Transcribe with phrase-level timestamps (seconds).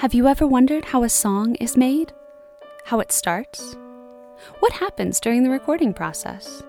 [0.00, 2.14] Have you ever wondered how a song is made?
[2.86, 3.76] How it starts?
[4.60, 6.62] What happens during the recording process?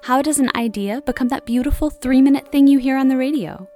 [0.00, 3.68] How does an idea become that beautiful three minute thing you hear on the radio?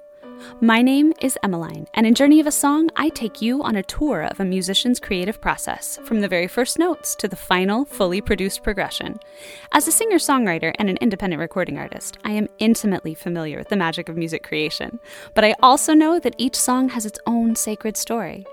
[0.62, 3.82] My name is Emmeline, and in Journey of a Song, I take you on a
[3.82, 8.22] tour of a musician's creative process, from the very first notes to the final, fully
[8.22, 9.20] produced progression.
[9.72, 13.76] As a singer songwriter and an independent recording artist, I am intimately familiar with the
[13.76, 15.00] magic of music creation,
[15.34, 18.46] but I also know that each song has its own sacred story.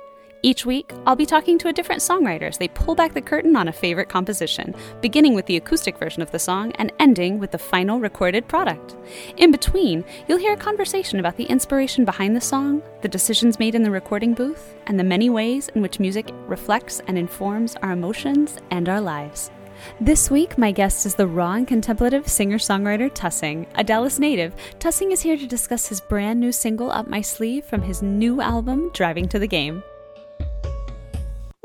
[0.46, 3.56] Each week, I'll be talking to a different songwriter as they pull back the curtain
[3.56, 7.52] on a favorite composition, beginning with the acoustic version of the song and ending with
[7.52, 8.98] the final recorded product.
[9.38, 13.74] In between, you'll hear a conversation about the inspiration behind the song, the decisions made
[13.74, 17.94] in the recording booth, and the many ways in which music reflects and informs our
[17.94, 19.50] emotions and our lives.
[20.02, 23.66] This week, my guest is the raw and contemplative singer songwriter Tusing.
[23.76, 27.64] A Dallas native, Tusing is here to discuss his brand new single Up My Sleeve
[27.64, 29.82] from his new album, Driving to the Game.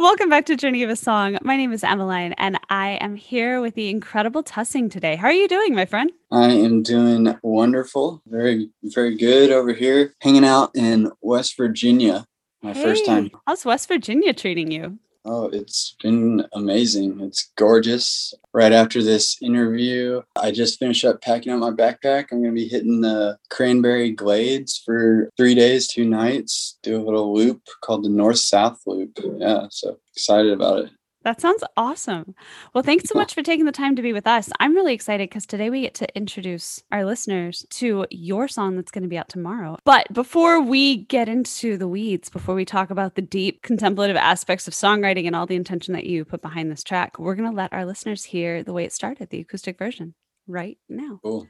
[0.00, 1.38] Welcome back to Journey of a Song.
[1.42, 5.16] My name is Emmeline, and I am here with the incredible Tusing today.
[5.16, 6.12] How are you doing, my friend?
[6.30, 8.22] I am doing wonderful.
[8.26, 12.24] Very, very good over here, hanging out in West Virginia.
[12.62, 13.30] My Hey, first time.
[13.48, 15.00] How's West Virginia treating you?
[15.30, 17.20] Oh, it's been amazing.
[17.20, 18.32] It's gorgeous.
[18.54, 22.28] Right after this interview, I just finished up packing up my backpack.
[22.32, 27.04] I'm going to be hitting the Cranberry Glades for three days, two nights, do a
[27.04, 29.18] little loop called the North South Loop.
[29.36, 30.90] Yeah, so excited about it.
[31.28, 32.34] That sounds awesome.
[32.72, 34.48] Well, thanks so much for taking the time to be with us.
[34.60, 38.90] I'm really excited because today we get to introduce our listeners to your song that's
[38.90, 39.76] going to be out tomorrow.
[39.84, 44.66] But before we get into the weeds, before we talk about the deep contemplative aspects
[44.66, 47.54] of songwriting and all the intention that you put behind this track, we're going to
[47.54, 50.14] let our listeners hear the way it started, the acoustic version,
[50.46, 51.20] right now.
[51.22, 51.46] Cool.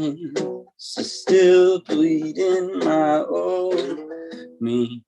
[0.00, 2.78] Hands are still bleeding.
[2.80, 3.98] My old
[4.60, 5.02] me,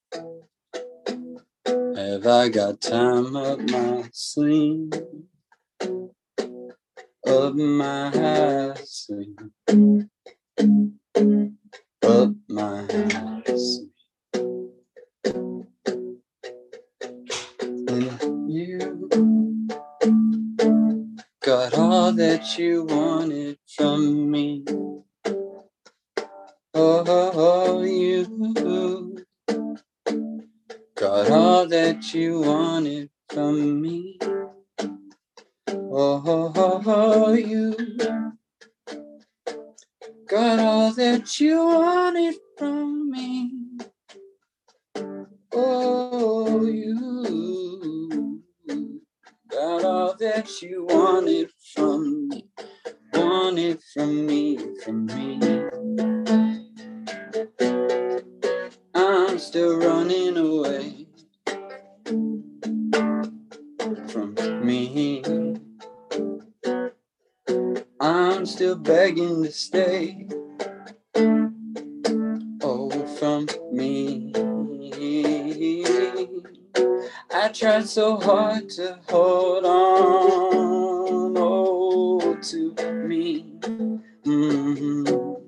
[1.67, 4.93] have I got time up my sleeve?
[7.27, 9.37] Up my sleeve
[12.07, 12.87] up my
[13.57, 13.91] sleeve.
[21.47, 24.65] Got all that you wanted from me.
[26.75, 29.15] Oh, you
[30.97, 34.19] got all that you wanted from me.
[35.71, 37.77] Oh, you
[40.29, 43.53] got all that you wanted from me.
[45.53, 47.16] Oh, you
[49.57, 52.45] got all that you wanted from me,
[53.15, 55.41] wanted from me, from me.
[58.95, 61.09] I'm still running away
[64.11, 65.25] from me.
[67.99, 70.29] I'm still begging to stay.
[77.59, 81.35] Tried so hard to hold on.
[81.39, 82.75] Oh, to
[83.09, 83.45] me.
[84.27, 85.41] Mhm.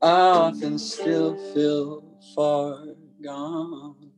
[0.00, 2.02] I often still feel
[2.34, 2.86] far
[3.22, 4.10] gone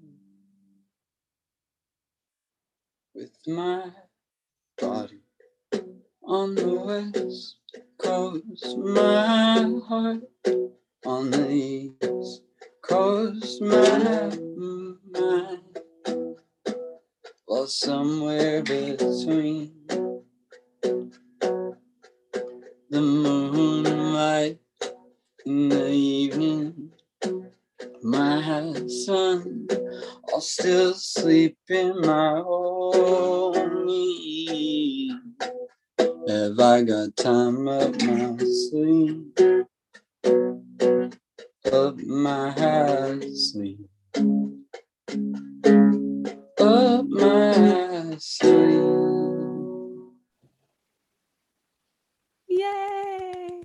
[3.13, 3.91] with my
[4.81, 5.23] body
[6.23, 7.57] on the west
[7.99, 10.23] coast, my heart
[11.05, 12.43] on the east
[12.83, 15.64] coast, my mind.
[17.67, 19.73] Somewhere between
[22.91, 24.59] the moonlight
[25.47, 26.91] in the evening.
[28.03, 28.43] My
[28.89, 29.67] son,
[30.29, 32.43] I'll still sleep in my
[33.87, 35.13] need.
[36.29, 39.33] Have I got time up my sleeve?
[41.73, 43.89] Up my sleeve.
[46.65, 48.81] Up my sleeve.
[52.49, 53.63] Yay!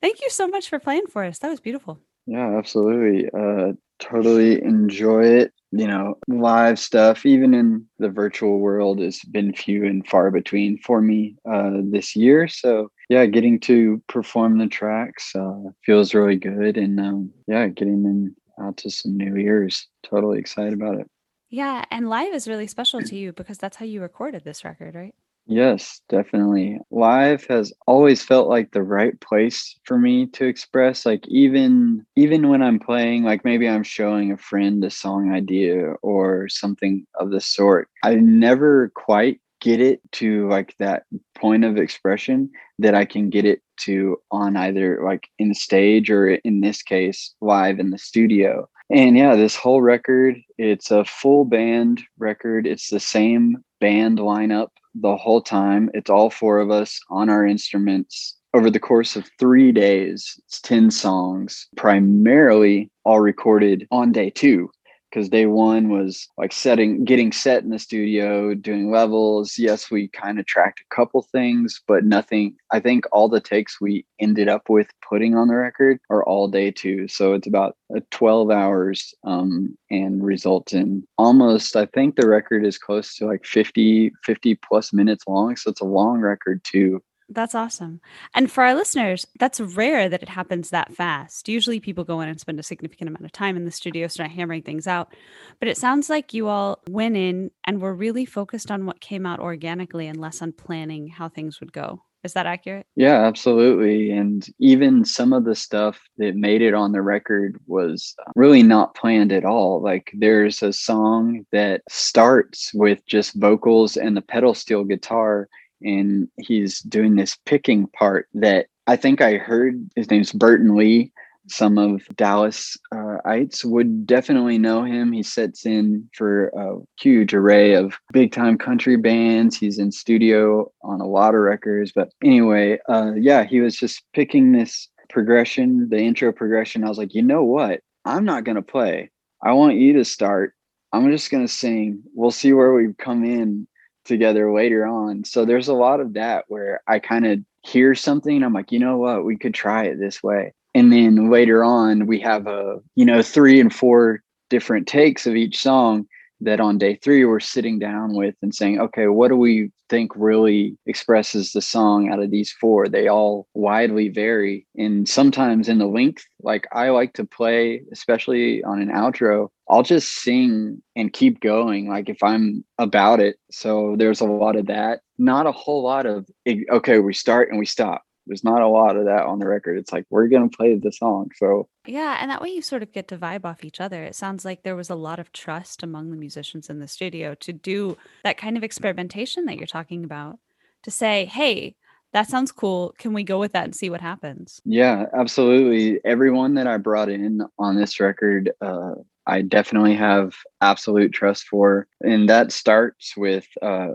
[0.00, 1.40] Thank you so much for playing for us.
[1.40, 1.98] That was beautiful.
[2.26, 3.28] Yeah, absolutely.
[3.36, 5.52] Uh, totally enjoy it.
[5.72, 10.78] You know, live stuff, even in the virtual world, has been few and far between
[10.78, 12.46] for me uh, this year.
[12.46, 16.76] So, yeah, getting to perform the tracks uh, feels really good.
[16.76, 19.88] And um, yeah, getting them out to some new ears.
[20.04, 21.10] Totally excited about it.
[21.50, 21.84] Yeah.
[21.90, 25.14] And live is really special to you because that's how you recorded this record, right?
[25.50, 26.78] Yes, definitely.
[26.90, 32.50] Live has always felt like the right place for me to express like even even
[32.50, 37.30] when I'm playing like maybe I'm showing a friend a song idea or something of
[37.30, 37.88] the sort.
[38.04, 41.04] I never quite get it to like that
[41.34, 46.28] point of expression that I can get it to on either like in stage or
[46.28, 48.68] in this case live in the studio.
[48.90, 52.66] And yeah, this whole record, it's a full band record.
[52.66, 55.90] It's the same band lineup the whole time.
[55.92, 60.40] It's all four of us on our instruments over the course of three days.
[60.46, 64.70] It's 10 songs, primarily all recorded on day two
[65.10, 69.58] because day one was like setting getting set in the studio doing levels.
[69.58, 73.80] Yes we kind of tracked a couple things but nothing i think all the takes
[73.80, 77.08] we ended up with putting on the record are all day two.
[77.08, 82.64] So it's about uh, 12 hours um, and results in almost i think the record
[82.64, 85.56] is close to like 50 50 plus minutes long.
[85.56, 88.00] So it's a long record too that's awesome.
[88.34, 91.48] And for our listeners, that's rare that it happens that fast.
[91.48, 94.30] Usually people go in and spend a significant amount of time in the studio, start
[94.30, 95.14] hammering things out.
[95.60, 99.26] But it sounds like you all went in and were really focused on what came
[99.26, 102.02] out organically and less on planning how things would go.
[102.24, 102.86] Is that accurate?
[102.96, 104.10] Yeah, absolutely.
[104.10, 108.62] And even some of the stuff that made it on the record was uh, really
[108.62, 109.80] not planned at all.
[109.80, 115.48] Like there's a song that starts with just vocals and the pedal steel guitar
[115.82, 121.12] and he's doing this picking part that I think I heard his name's Burton Lee.
[121.50, 123.16] Some of Dallas uh,
[123.64, 125.12] would definitely know him.
[125.12, 129.56] He sets in for a huge array of big time country bands.
[129.56, 131.92] He's in studio on a lot of records.
[131.94, 136.84] But anyway, uh, yeah, he was just picking this progression, the intro progression.
[136.84, 137.80] I was like, you know what?
[138.04, 139.10] I'm not going to play.
[139.42, 140.54] I want you to start.
[140.92, 142.02] I'm just going to sing.
[142.14, 143.66] We'll see where we come in
[144.08, 145.24] together later on.
[145.24, 148.78] So there's a lot of that where I kind of hear something I'm like, you
[148.78, 150.54] know what, we could try it this way.
[150.74, 155.36] And then later on, we have a, you know, three and four different takes of
[155.36, 156.06] each song
[156.40, 160.12] that on day three we're sitting down with and saying, okay, what do we think
[160.14, 162.88] really expresses the song out of these four?
[162.88, 164.66] They all widely vary.
[164.76, 169.82] And sometimes in the length, like I like to play, especially on an outro, I'll
[169.82, 173.36] just sing and keep going, like if I'm about it.
[173.50, 175.00] So there's a lot of that.
[175.18, 178.96] Not a whole lot of, okay, we start and we stop there's not a lot
[178.96, 179.78] of that on the record.
[179.78, 181.30] It's like we're gonna play the song.
[181.36, 184.04] So yeah, and that way you sort of get to vibe off each other.
[184.04, 187.34] It sounds like there was a lot of trust among the musicians in the studio
[187.36, 190.38] to do that kind of experimentation that you're talking about.
[190.84, 191.74] To say, hey,
[192.12, 192.94] that sounds cool.
[192.98, 194.60] Can we go with that and see what happens?
[194.64, 196.00] Yeah, absolutely.
[196.04, 198.94] Everyone that I brought in on this record, uh,
[199.28, 201.86] I definitely have absolute trust for.
[202.02, 203.88] And that starts with uh,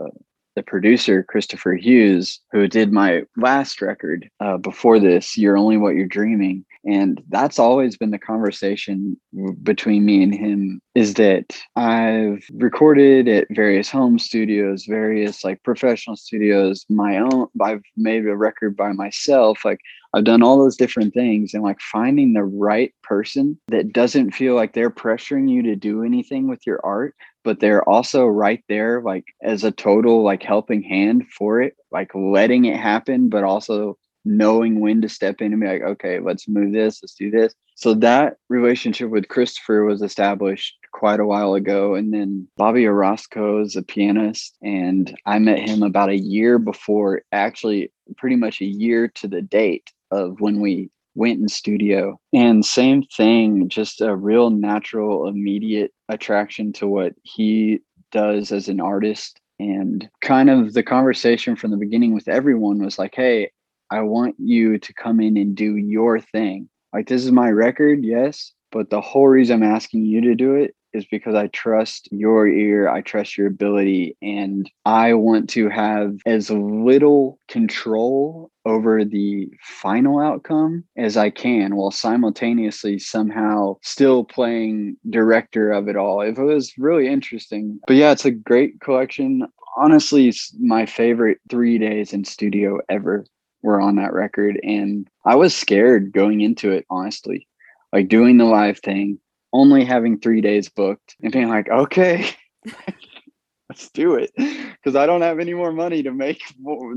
[0.56, 5.94] the producer christopher hughes who did my last record uh, before this you're only what
[5.94, 6.64] you're dreaming.
[6.86, 9.18] And that's always been the conversation
[9.62, 11.44] between me and him is that
[11.76, 18.36] i've recorded at various home studios various like professional studios my own i've made a
[18.36, 19.80] record by myself like
[20.14, 24.54] I've done all those different things and like finding the right person that doesn't feel
[24.54, 29.00] like they're pressuring you to do anything with your art, but they're also right there,
[29.02, 33.96] like as a total like helping hand for it, like letting it happen, but also
[34.24, 37.54] knowing when to step in and be like, okay, let's move this, let's do this.
[37.76, 41.94] So that relationship with Christopher was established quite a while ago.
[41.94, 47.22] And then Bobby Orozco is a pianist, and I met him about a year before
[47.32, 52.18] actually pretty much a year to the date of when we went in studio.
[52.32, 57.80] And same thing, just a real natural, immediate attraction to what he
[58.12, 59.40] does as an artist.
[59.58, 63.50] And kind of the conversation from the beginning with everyone was like, hey,
[63.90, 66.68] I want you to come in and do your thing.
[66.92, 68.52] Like, this is my record, yes.
[68.72, 72.46] But the whole reason I'm asking you to do it is because I trust your
[72.46, 79.48] ear, I trust your ability, and I want to have as little control over the
[79.60, 86.22] final outcome as I can while simultaneously somehow still playing director of it all.
[86.22, 87.78] It was really interesting.
[87.86, 89.46] But yeah, it's a great collection.
[89.76, 93.26] Honestly, it's my favorite three days in studio ever
[93.62, 94.60] were on that record.
[94.62, 97.48] And I was scared going into it, honestly.
[97.92, 99.18] Like doing the live thing,
[99.54, 102.28] only having three days booked and being like, okay,
[103.68, 104.32] let's do it.
[104.36, 106.42] Because I don't have any more money to make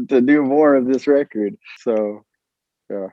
[0.10, 1.56] to do more of this record.
[1.80, 2.26] So,
[2.90, 3.10] yeah.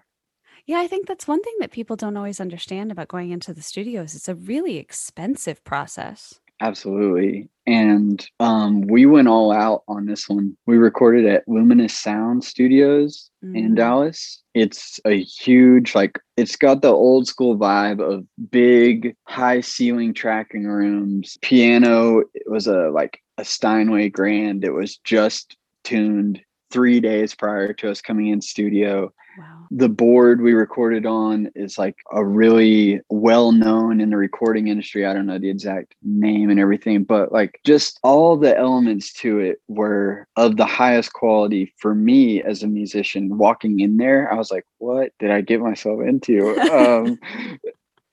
[0.67, 3.61] Yeah, I think that's one thing that people don't always understand about going into the
[3.61, 4.15] studios.
[4.15, 6.41] It's a really expensive process.
[6.61, 7.49] Absolutely.
[7.67, 10.57] And um, we went all out on this one.
[10.67, 13.57] We recorded at Luminous Sound Studios mm.
[13.57, 14.43] in Dallas.
[14.53, 20.67] It's a huge, like, it's got the old school vibe of big, high ceiling tracking
[20.67, 21.39] rooms.
[21.41, 24.65] Piano it was a like a Steinway Grand.
[24.65, 26.41] It was just tuned
[26.75, 29.13] three days prior to us coming in studio.
[29.39, 29.67] Wow.
[29.71, 35.07] The board we recorded on is like a really well known in the recording industry.
[35.07, 39.39] I don't know the exact name and everything, but like just all the elements to
[39.39, 43.39] it were of the highest quality for me as a musician.
[43.39, 46.59] Walking in there, I was like, what did I get myself into?
[46.73, 47.21] um,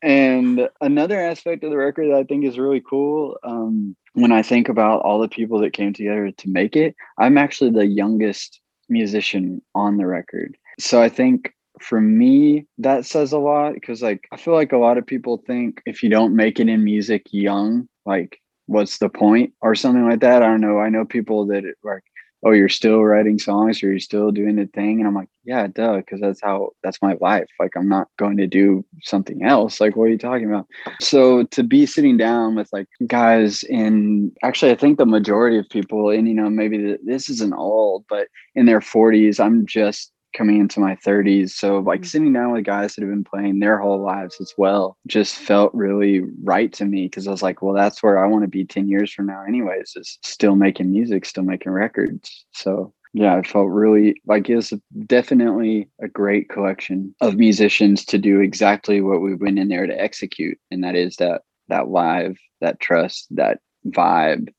[0.02, 4.42] and another aspect of the record that I think is really cool, um, when I
[4.42, 8.60] think about all the people that came together to make it, I'm actually the youngest
[8.90, 14.28] musician on the record so I think for me that says a lot because like
[14.32, 17.28] I feel like a lot of people think if you don't make it in music
[17.32, 20.44] young, like what's the point or something like that.
[20.44, 20.80] I don't know.
[20.80, 22.04] I know people that like,
[22.44, 25.00] oh, you're still writing songs or you're still doing the thing.
[25.00, 27.48] And I'm like, yeah, duh, because that's how that's my life.
[27.60, 29.80] Like I'm not going to do something else.
[29.80, 30.68] Like, what are you talking about?
[31.00, 35.70] So to be sitting down with like guys in actually I think the majority of
[35.70, 40.60] people, and you know, maybe this isn't old, but in their 40s, I'm just coming
[40.60, 41.52] into my 30s.
[41.52, 42.06] So, like, mm-hmm.
[42.06, 45.74] sitting down with guys that have been playing their whole lives as well just felt
[45.74, 48.66] really right to me because I was like, well, that's where I want to be
[48.66, 52.46] 10 years from now, anyways, is still making music, still making records.
[52.52, 54.72] So, yeah, I felt really like it's
[55.06, 60.02] definitely a great collection of musicians to do exactly what we went in there to
[60.02, 60.58] execute.
[60.72, 64.50] And that is that, that live, that trust, that vibe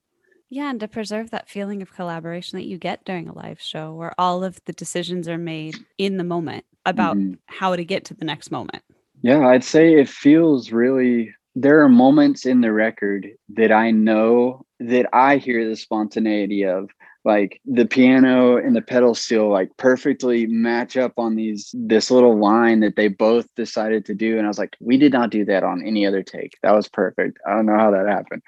[0.52, 3.94] yeah, and to preserve that feeling of collaboration that you get during a live show
[3.94, 7.36] where all of the decisions are made in the moment about mm-hmm.
[7.46, 8.82] how to get to the next moment.
[9.22, 14.66] Yeah, I'd say it feels really there are moments in the record that I know
[14.78, 16.90] that I hear the spontaneity of
[17.24, 22.36] like the piano and the pedal steel like perfectly match up on these this little
[22.36, 25.46] line that they both decided to do and I was like we did not do
[25.46, 26.58] that on any other take.
[26.62, 27.38] That was perfect.
[27.46, 28.42] I don't know how that happened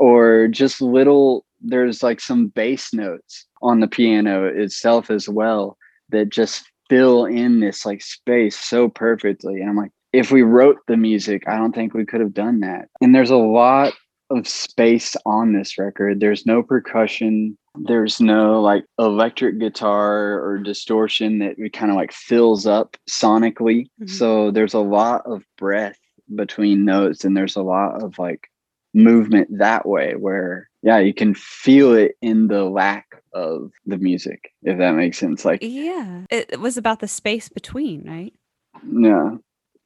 [0.00, 5.76] or just little there's like some bass notes on the piano itself as well
[6.08, 9.60] that just fill in this like space so perfectly.
[9.60, 12.60] And i'm like if we wrote the music i don't think we could have done
[12.60, 12.88] that.
[13.00, 13.92] And there's a lot
[14.30, 16.20] of space on this record.
[16.20, 17.58] There's no percussion.
[17.74, 23.86] There's no like electric guitar or distortion that kind of like fills up sonically.
[24.00, 24.06] Mm-hmm.
[24.06, 25.98] so there's a lot of breath
[26.34, 28.49] between notes and there's a lot of like
[28.92, 34.52] movement that way where yeah you can feel it in the lack of the music
[34.62, 35.44] if that makes sense.
[35.44, 36.24] Like yeah.
[36.30, 38.32] It was about the space between right?
[38.84, 39.36] Yeah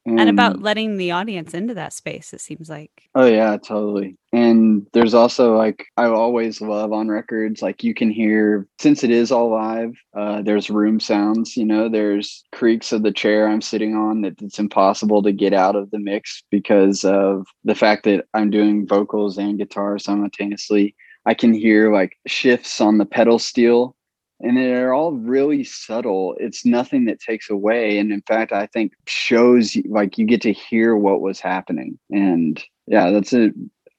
[0.05, 2.91] and, and, about letting the audience into that space it seems like.
[3.15, 4.17] Oh yeah totally.
[4.31, 9.09] And there's also like i always love on records like you can hear since it
[9.09, 13.61] is all live uh, there's room sounds you know there's creaks of the chair i'm
[13.61, 18.03] sitting on that it's impossible to get out of the mix because of the fact
[18.03, 20.95] that i'm doing vocals and guitar simultaneously.
[21.25, 23.94] I can hear like shifts on the pedal steel
[24.41, 26.35] and they're all really subtle.
[26.39, 30.53] It's nothing that takes away and in fact i think shows like you get to
[30.53, 33.53] hear what was happening and yeah that's it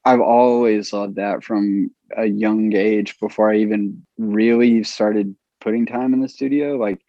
[0.05, 6.13] i've always loved that from a young age before i even really started putting time
[6.13, 7.01] in the studio like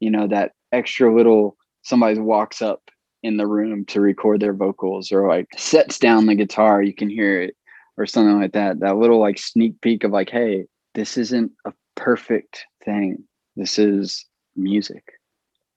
[0.00, 2.90] you know that extra little somebody walks up
[3.22, 7.08] in the room to record their vocals or like sets down the guitar you can
[7.08, 7.56] hear it
[7.96, 10.64] or something like that that little like sneak peek of like hey
[10.94, 13.24] this isn't a perfect thing.
[13.54, 14.24] This is
[14.56, 15.04] music.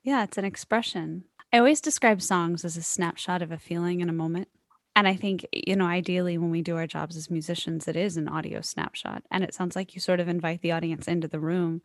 [0.03, 1.25] Yeah, it's an expression.
[1.51, 4.47] I always describe songs as a snapshot of a feeling in a moment.
[4.95, 8.17] And I think, you know, ideally when we do our jobs as musicians, it is
[8.17, 9.23] an audio snapshot.
[9.31, 11.81] And it sounds like you sort of invite the audience into the room.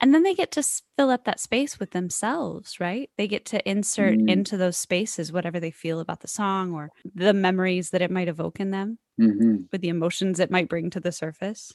[0.00, 0.66] And then they get to
[0.96, 3.08] fill up that space with themselves, right?
[3.16, 4.28] They get to insert mm.
[4.28, 8.28] into those spaces whatever they feel about the song or the memories that it might
[8.28, 9.56] evoke in them mm-hmm.
[9.70, 11.72] with the emotions it might bring to the surface.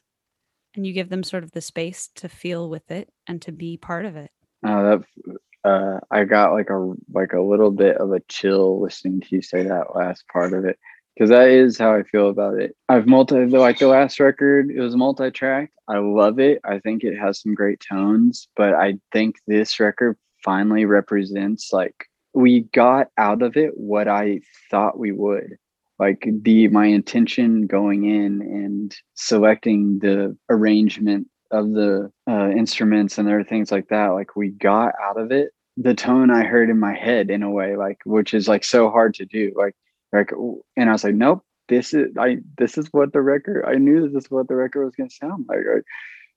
[0.75, 3.77] And you give them sort of the space to feel with it and to be
[3.77, 4.31] part of it.
[4.65, 9.21] Oh, that uh, I got like a like a little bit of a chill listening
[9.21, 10.79] to you say that last part of it
[11.15, 12.75] because that is how I feel about it.
[12.89, 15.71] I've multi like the last record, it was multi-track.
[15.87, 16.61] I love it.
[16.63, 22.07] I think it has some great tones, but I think this record finally represents like
[22.33, 25.57] we got out of it what I thought we would.
[26.01, 33.27] Like the my intention going in and selecting the arrangement of the uh, instruments and
[33.27, 36.79] other things like that like we got out of it the tone i heard in
[36.79, 39.75] my head in a way like which is like so hard to do like
[40.13, 40.31] like
[40.77, 44.09] and i was like nope this is i this is what the record i knew
[44.09, 45.83] this is what the record was going to sound like right?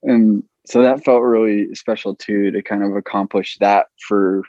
[0.03, 4.43] and so that felt really special too to kind of accomplish that for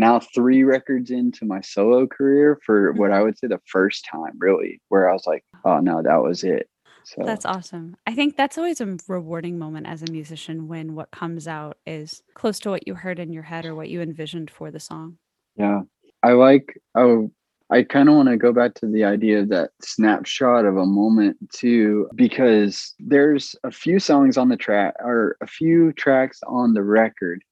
[0.00, 2.98] now three records into my solo career for mm-hmm.
[2.98, 6.22] what i would say the first time really where i was like oh no that
[6.22, 6.68] was it
[7.04, 7.96] so That's awesome.
[8.06, 12.22] I think that's always a rewarding moment as a musician when what comes out is
[12.34, 15.16] close to what you heard in your head or what you envisioned for the song.
[15.56, 15.80] Yeah.
[16.22, 17.30] I like oh
[17.72, 20.86] I kind of want to go back to the idea of that snapshot of a
[20.86, 26.74] moment too, because there's a few songs on the track or a few tracks on
[26.74, 27.42] the record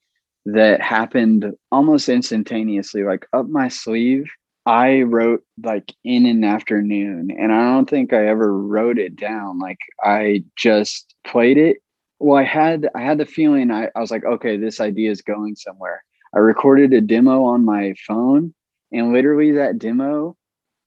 [0.54, 4.30] that happened almost instantaneously, like up my sleeve.
[4.66, 9.58] I wrote like in an afternoon and I don't think I ever wrote it down.
[9.58, 11.78] Like I just played it.
[12.18, 15.22] Well, I had I had the feeling I, I was like, okay, this idea is
[15.22, 16.02] going somewhere.
[16.34, 18.54] I recorded a demo on my phone
[18.92, 20.36] and literally that demo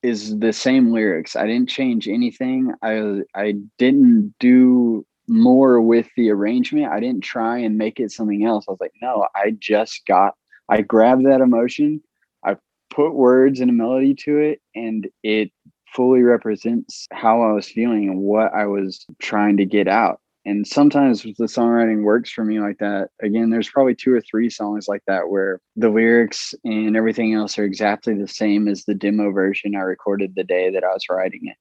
[0.03, 1.35] is the same lyrics.
[1.35, 2.73] I didn't change anything.
[2.83, 6.91] I I didn't do more with the arrangement.
[6.91, 8.65] I didn't try and make it something else.
[8.67, 10.35] I was like, no, I just got
[10.69, 12.01] I grabbed that emotion
[12.43, 12.55] I
[12.89, 15.51] put words and a melody to it and it
[15.93, 20.21] fully represents how I was feeling and what I was trying to get out.
[20.45, 23.09] And sometimes the songwriting works for me like that.
[23.21, 27.59] Again, there's probably two or three songs like that where the lyrics and everything else
[27.59, 31.03] are exactly the same as the demo version I recorded the day that I was
[31.09, 31.57] writing it.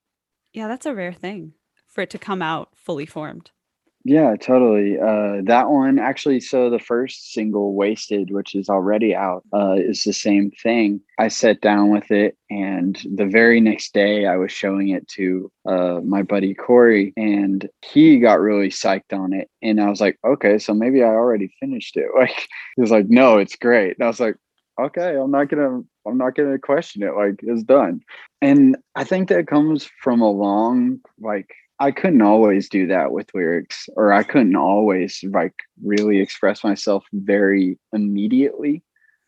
[0.54, 1.52] Yeah, that's a rare thing
[1.90, 3.50] for it to come out fully formed.
[4.04, 4.98] Yeah, totally.
[4.98, 6.40] Uh, that one actually.
[6.40, 11.02] So the first single, "Wasted," which is already out, uh, is the same thing.
[11.18, 15.52] I sat down with it, and the very next day, I was showing it to
[15.66, 19.50] uh, my buddy Corey, and he got really psyched on it.
[19.60, 23.08] And I was like, "Okay, so maybe I already finished it." Like he was like,
[23.10, 24.36] "No, it's great." And I was like,
[24.80, 27.14] "Okay, I'm not gonna, I'm not gonna question it.
[27.14, 28.00] Like it's done."
[28.40, 31.50] And I think that comes from a long, like
[31.80, 37.06] I couldn't always do that with lyrics, or I couldn't always like really express myself
[37.12, 38.82] very immediately.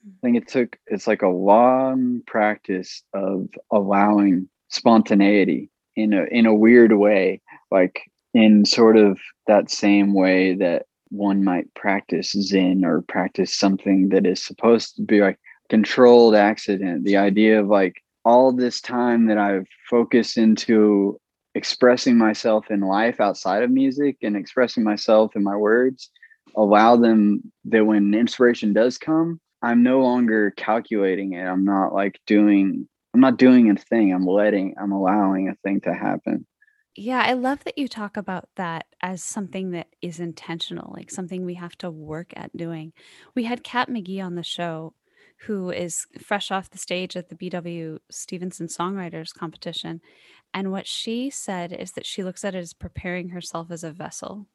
[0.07, 6.45] I think it took it's like a long practice of allowing spontaneity in a in
[6.45, 8.03] a weird way, like
[8.35, 14.27] in sort of that same way that one might practice Zen or practice something that
[14.27, 15.39] is supposed to be like
[15.71, 17.05] controlled accident.
[17.05, 17.95] The idea of like
[18.27, 21.19] all this time that I've focused into
[21.55, 26.11] expressing myself in life outside of music and expressing myself in my words
[26.57, 31.45] allow them that when inspiration does come i'm no longer calculating it.
[31.45, 34.13] I'm not like doing i'm not doing a thing.
[34.13, 36.47] I'm letting i'm allowing a thing to happen.
[36.97, 41.45] Yeah i love that you talk about that as something that is intentional like something
[41.45, 42.93] we have to work at doing.
[43.35, 44.95] We had kat mcgee on the show
[45.47, 50.01] who is fresh off the stage at the bw stevenson songwriters competition
[50.55, 53.91] and what she said is that she looks at it as preparing herself as a
[53.91, 54.47] vessel,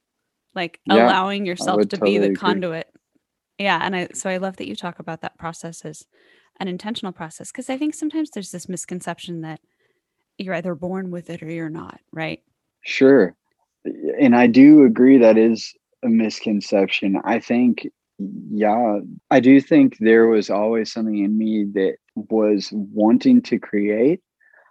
[0.53, 2.35] like yeah, allowing yourself to totally be the agree.
[2.35, 2.87] conduit.
[3.57, 3.79] Yeah.
[3.81, 6.05] And I, so I love that you talk about that process as
[6.59, 9.59] an intentional process because I think sometimes there's this misconception that
[10.37, 12.41] you're either born with it or you're not, right?
[12.83, 13.35] Sure.
[14.19, 17.19] And I do agree that is a misconception.
[17.23, 17.87] I think,
[18.51, 18.99] yeah,
[19.31, 24.21] I do think there was always something in me that was wanting to create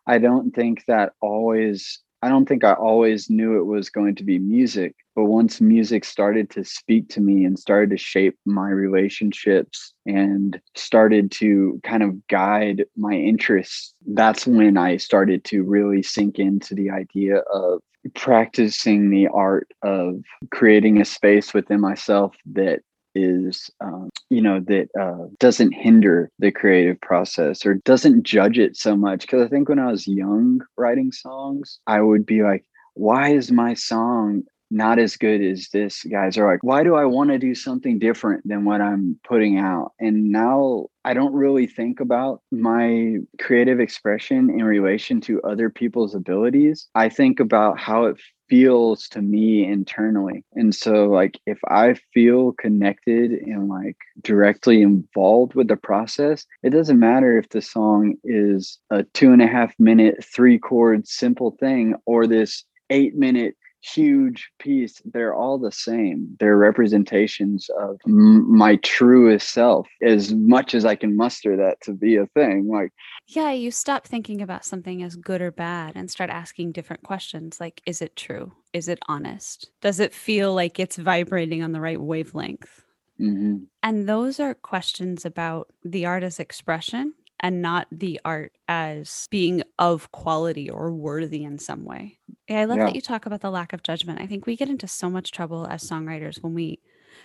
[0.06, 4.24] I don't think that always I don't think I always knew it was going to
[4.24, 8.70] be music, but once music started to speak to me and started to shape my
[8.70, 16.02] relationships and started to kind of guide my interests, that's when I started to really
[16.02, 17.80] sink into the idea of
[18.14, 22.80] practicing the art of creating a space within myself that
[23.16, 28.76] is um, you know that uh, doesn't hinder the creative process or doesn't judge it
[28.76, 29.22] so much.
[29.22, 33.52] Because i think when i was young writing songs i would be like why is
[33.52, 36.36] my song not as good as this guys?
[36.36, 39.92] Are like why do i want to do something different than what i'm putting out?
[40.00, 46.14] And now i don't really think about my creative expression in relation to other people's
[46.14, 46.88] abilities.
[46.94, 48.16] I think about how it
[48.48, 50.44] feels to me internally.
[50.54, 56.70] And so like if i feel connected and like directly involved with the process it
[56.70, 61.56] doesn't matter if the song is a two and a half minute three chord simple
[61.58, 63.56] thing or this eight minute
[63.94, 66.36] huge piece they're all the same.
[66.40, 71.92] They're representations of m- my truest self as much as i can muster that to
[71.92, 72.90] be a thing like
[73.26, 77.60] yeah you stop thinking about something as good or bad and start asking different questions
[77.60, 78.52] like is it true?
[78.72, 79.70] Is it honest?
[79.80, 82.82] Does it feel like it's vibrating on the right wavelength?
[83.18, 83.64] Mm-hmm.
[83.82, 90.10] and those are questions about the artist's expression and not the art as being of
[90.12, 92.18] quality or worthy in some way.
[92.48, 92.84] Yeah, I love Yeah.
[92.84, 94.20] that you talk about the lack of judgment.
[94.20, 96.80] I think we get into so much trouble as songwriters when we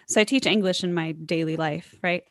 [0.08, 2.24] so I teach English in my daily life, right?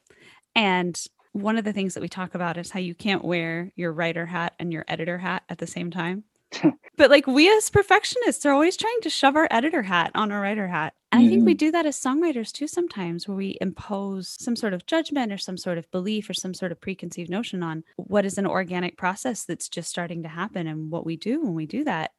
[0.54, 1.00] And
[1.32, 4.26] one of the things that we talk about is how you can't wear your writer
[4.26, 6.24] hat and your editor hat at the same time.
[6.96, 10.40] but like we as perfectionists are always trying to shove our editor hat on our
[10.40, 10.94] writer hat.
[11.12, 11.58] And I think we mm.
[11.58, 15.56] do that as songwriters too sometimes where we impose some sort of judgment or some
[15.56, 19.44] sort of belief or some sort of preconceived notion on what is an organic process
[19.44, 22.12] that's just starting to happen and what we do when we do that.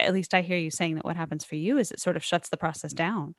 [0.00, 2.24] At least I hear you saying that what happens for you is it sort of
[2.24, 3.34] shuts the process down.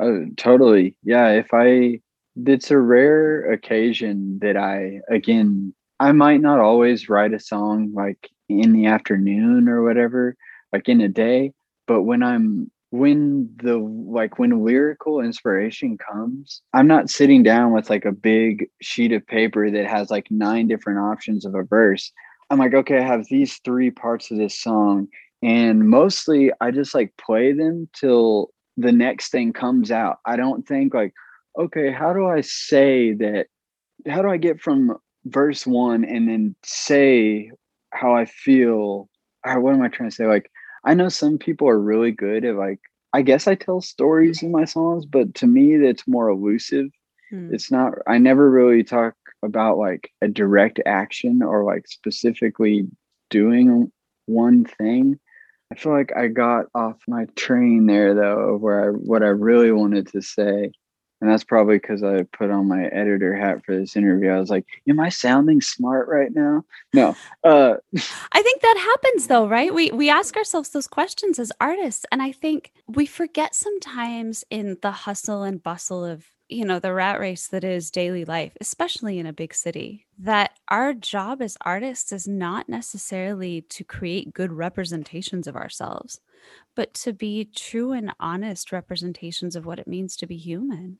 [0.00, 0.96] Oh, totally.
[1.02, 1.30] Yeah.
[1.30, 2.00] If I,
[2.36, 8.30] it's a rare occasion that I, again, I might not always write a song like
[8.48, 10.36] in the afternoon or whatever,
[10.72, 11.52] like in a day,
[11.86, 17.90] but when I'm, when the, like when lyrical inspiration comes, I'm not sitting down with
[17.90, 22.10] like a big sheet of paper that has like nine different options of a verse.
[22.50, 25.08] I'm like, okay, I have these three parts of this song.
[25.42, 30.16] And mostly I just like play them till the next thing comes out.
[30.24, 31.12] I don't think like,
[31.58, 33.46] okay, how do I say that?
[34.08, 37.50] How do I get from verse one and then say
[37.92, 39.08] how I feel?
[39.44, 40.26] Or what am I trying to say?
[40.26, 40.50] Like,
[40.84, 42.80] I know some people are really good at like,
[43.12, 46.86] I guess I tell stories in my songs, but to me, that's more elusive.
[47.30, 47.52] Hmm.
[47.52, 52.86] It's not, I never really talk about like a direct action or like specifically
[53.30, 53.90] doing
[54.26, 55.18] one thing.
[55.72, 59.28] I feel like I got off my train there though, of where I what I
[59.28, 60.72] really wanted to say.
[61.20, 64.30] And that's probably because I put on my editor hat for this interview.
[64.30, 66.64] I was like, am I sounding smart right now?
[66.94, 67.16] No.
[67.42, 67.74] Uh
[68.32, 69.74] I think that happens though, right?
[69.74, 74.78] We we ask ourselves those questions as artists and I think we forget sometimes in
[74.80, 79.18] the hustle and bustle of, you know, the rat race that is daily life, especially
[79.18, 84.52] in a big city, that our job as artists is not necessarily to create good
[84.52, 86.20] representations of ourselves,
[86.76, 90.98] but to be true and honest representations of what it means to be human.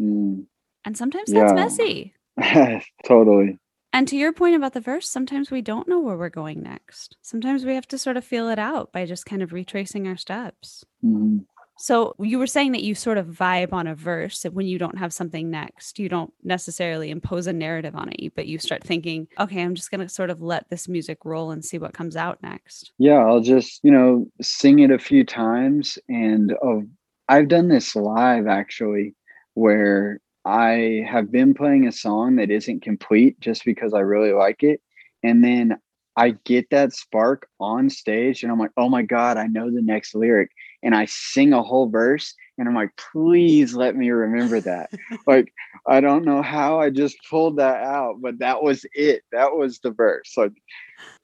[0.00, 0.44] Mm,
[0.84, 1.54] And sometimes that's Yeah.
[1.54, 2.14] messy.
[3.04, 3.58] totally.
[3.92, 7.16] And to your point about the verse, sometimes we don't know where we're going next.
[7.20, 10.16] Sometimes we have to sort of feel it out by just kind of retracing our
[10.16, 10.84] steps.
[11.04, 11.44] Mhm.
[11.78, 14.78] So you were saying that you sort of vibe on a verse and when you
[14.78, 15.98] don't have something next.
[15.98, 19.90] You don't necessarily impose a narrative on it, but you start thinking, okay, I'm just
[19.90, 22.92] going to sort of let this music roll and see what comes out next.
[22.98, 25.98] Yeah, I'll just, you know, sing it a few times.
[26.08, 26.84] And oh,
[27.28, 29.14] I've done this live actually,
[29.54, 34.62] where I have been playing a song that isn't complete just because I really like
[34.62, 34.80] it.
[35.22, 35.78] And then
[36.16, 39.82] I get that spark on stage and I'm like, oh my God, I know the
[39.82, 40.50] next lyric.
[40.82, 44.90] And I sing a whole verse and I'm like, please let me remember that.
[45.26, 45.52] like,
[45.86, 49.22] I don't know how I just pulled that out, but that was it.
[49.32, 50.34] That was the verse.
[50.36, 50.52] Like,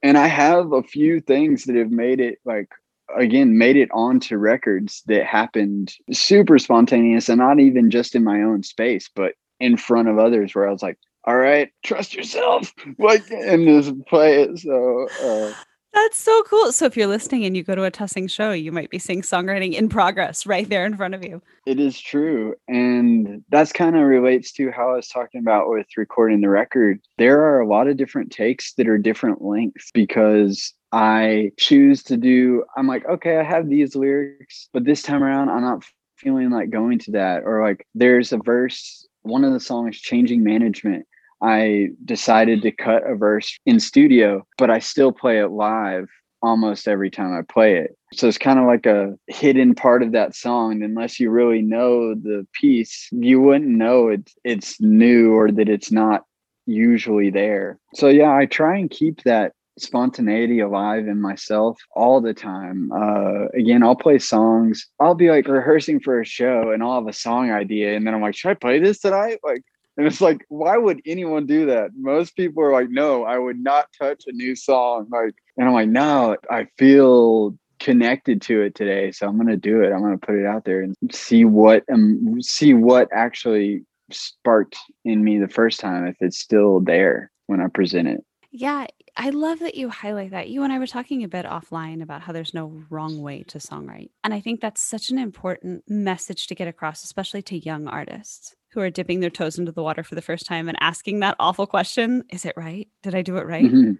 [0.02, 2.68] and I have a few things that have made it like
[3.16, 8.42] again made it onto records that happened super spontaneous and not even just in my
[8.42, 12.72] own space, but in front of others where I was like, all right, trust yourself,
[12.98, 14.58] like and just play it.
[14.58, 15.52] So uh,
[15.92, 16.72] That's so cool.
[16.72, 19.22] So if you're listening and you go to a Tusing show, you might be seeing
[19.22, 21.42] songwriting in progress right there in front of you.
[21.66, 22.54] It is true.
[22.68, 27.00] And that's kind of relates to how I was talking about with recording the record.
[27.18, 32.16] There are a lot of different takes that are different lengths because I choose to
[32.16, 35.84] do, I'm like, okay, I have these lyrics, but this time around, I'm not
[36.16, 37.42] feeling like going to that.
[37.44, 41.06] Or like, there's a verse, one of the songs, Changing Management.
[41.42, 46.08] I decided to cut a verse in studio, but I still play it live
[46.42, 47.96] almost every time I play it.
[48.14, 50.82] So it's kind of like a hidden part of that song.
[50.82, 55.92] Unless you really know the piece, you wouldn't know it's it's new or that it's
[55.92, 56.24] not
[56.66, 57.78] usually there.
[57.94, 62.90] So yeah, I try and keep that spontaneity alive in myself all the time.
[62.92, 64.86] Uh, again, I'll play songs.
[65.00, 67.96] I'll be like rehearsing for a show and I'll have a song idea.
[67.96, 69.38] And then I'm like, should I play this tonight?
[69.42, 69.62] Like,
[69.96, 71.90] and it's like, why would anyone do that?
[71.96, 75.08] Most people are like, no, I would not touch a new song.
[75.10, 79.10] Like, and I'm like, no, I feel connected to it today.
[79.10, 79.92] So I'm going to do it.
[79.92, 84.76] I'm going to put it out there and see what, um, see what actually sparked
[85.04, 88.24] in me the first time, if it's still there when I present it.
[88.52, 88.86] Yeah,
[89.20, 90.48] I love that you highlight that.
[90.48, 93.58] You and I were talking a bit offline about how there's no wrong way to
[93.58, 94.10] songwrite.
[94.22, 98.54] And I think that's such an important message to get across, especially to young artists
[98.70, 101.34] who are dipping their toes into the water for the first time and asking that
[101.40, 102.86] awful question Is it right?
[103.02, 103.64] Did I do it right?
[103.64, 103.92] Mm-hmm.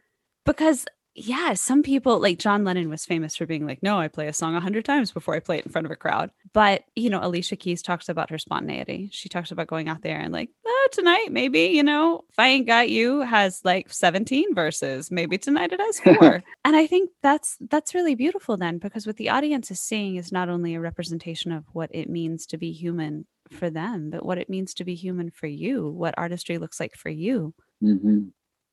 [0.46, 0.86] Because
[1.20, 4.32] yeah, some people like John Lennon was famous for being like, no, I play a
[4.32, 6.30] song a hundred times before I play it in front of a crowd.
[6.52, 9.08] But you know, Alicia Keys talks about her spontaneity.
[9.12, 12.48] She talks about going out there and like, oh, tonight maybe you know, if I
[12.48, 15.10] ain't got you has like seventeen verses.
[15.10, 16.42] Maybe tonight it has four.
[16.64, 20.32] and I think that's that's really beautiful then because what the audience is seeing is
[20.32, 24.38] not only a representation of what it means to be human for them, but what
[24.38, 25.88] it means to be human for you.
[25.88, 27.54] What artistry looks like for you.
[27.82, 28.28] Mm-hmm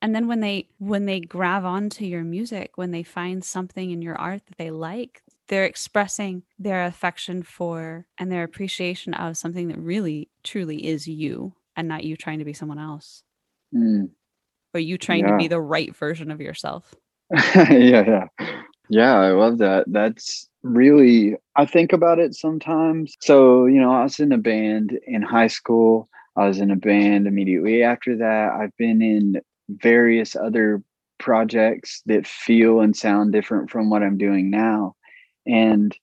[0.05, 4.03] and then when they when they grab onto your music when they find something in
[4.03, 9.67] your art that they like they're expressing their affection for and their appreciation of something
[9.67, 13.23] that really truly is you and not you trying to be someone else
[13.73, 14.07] mm.
[14.75, 15.31] or you trying yeah.
[15.31, 16.93] to be the right version of yourself
[17.55, 18.25] yeah yeah
[18.89, 24.03] yeah i love that that's really i think about it sometimes so you know i
[24.03, 28.51] was in a band in high school I was in a band immediately after that.
[28.51, 30.81] I've been in various other
[31.17, 34.95] projects that feel and sound different from what I'm doing now.
[35.47, 35.95] And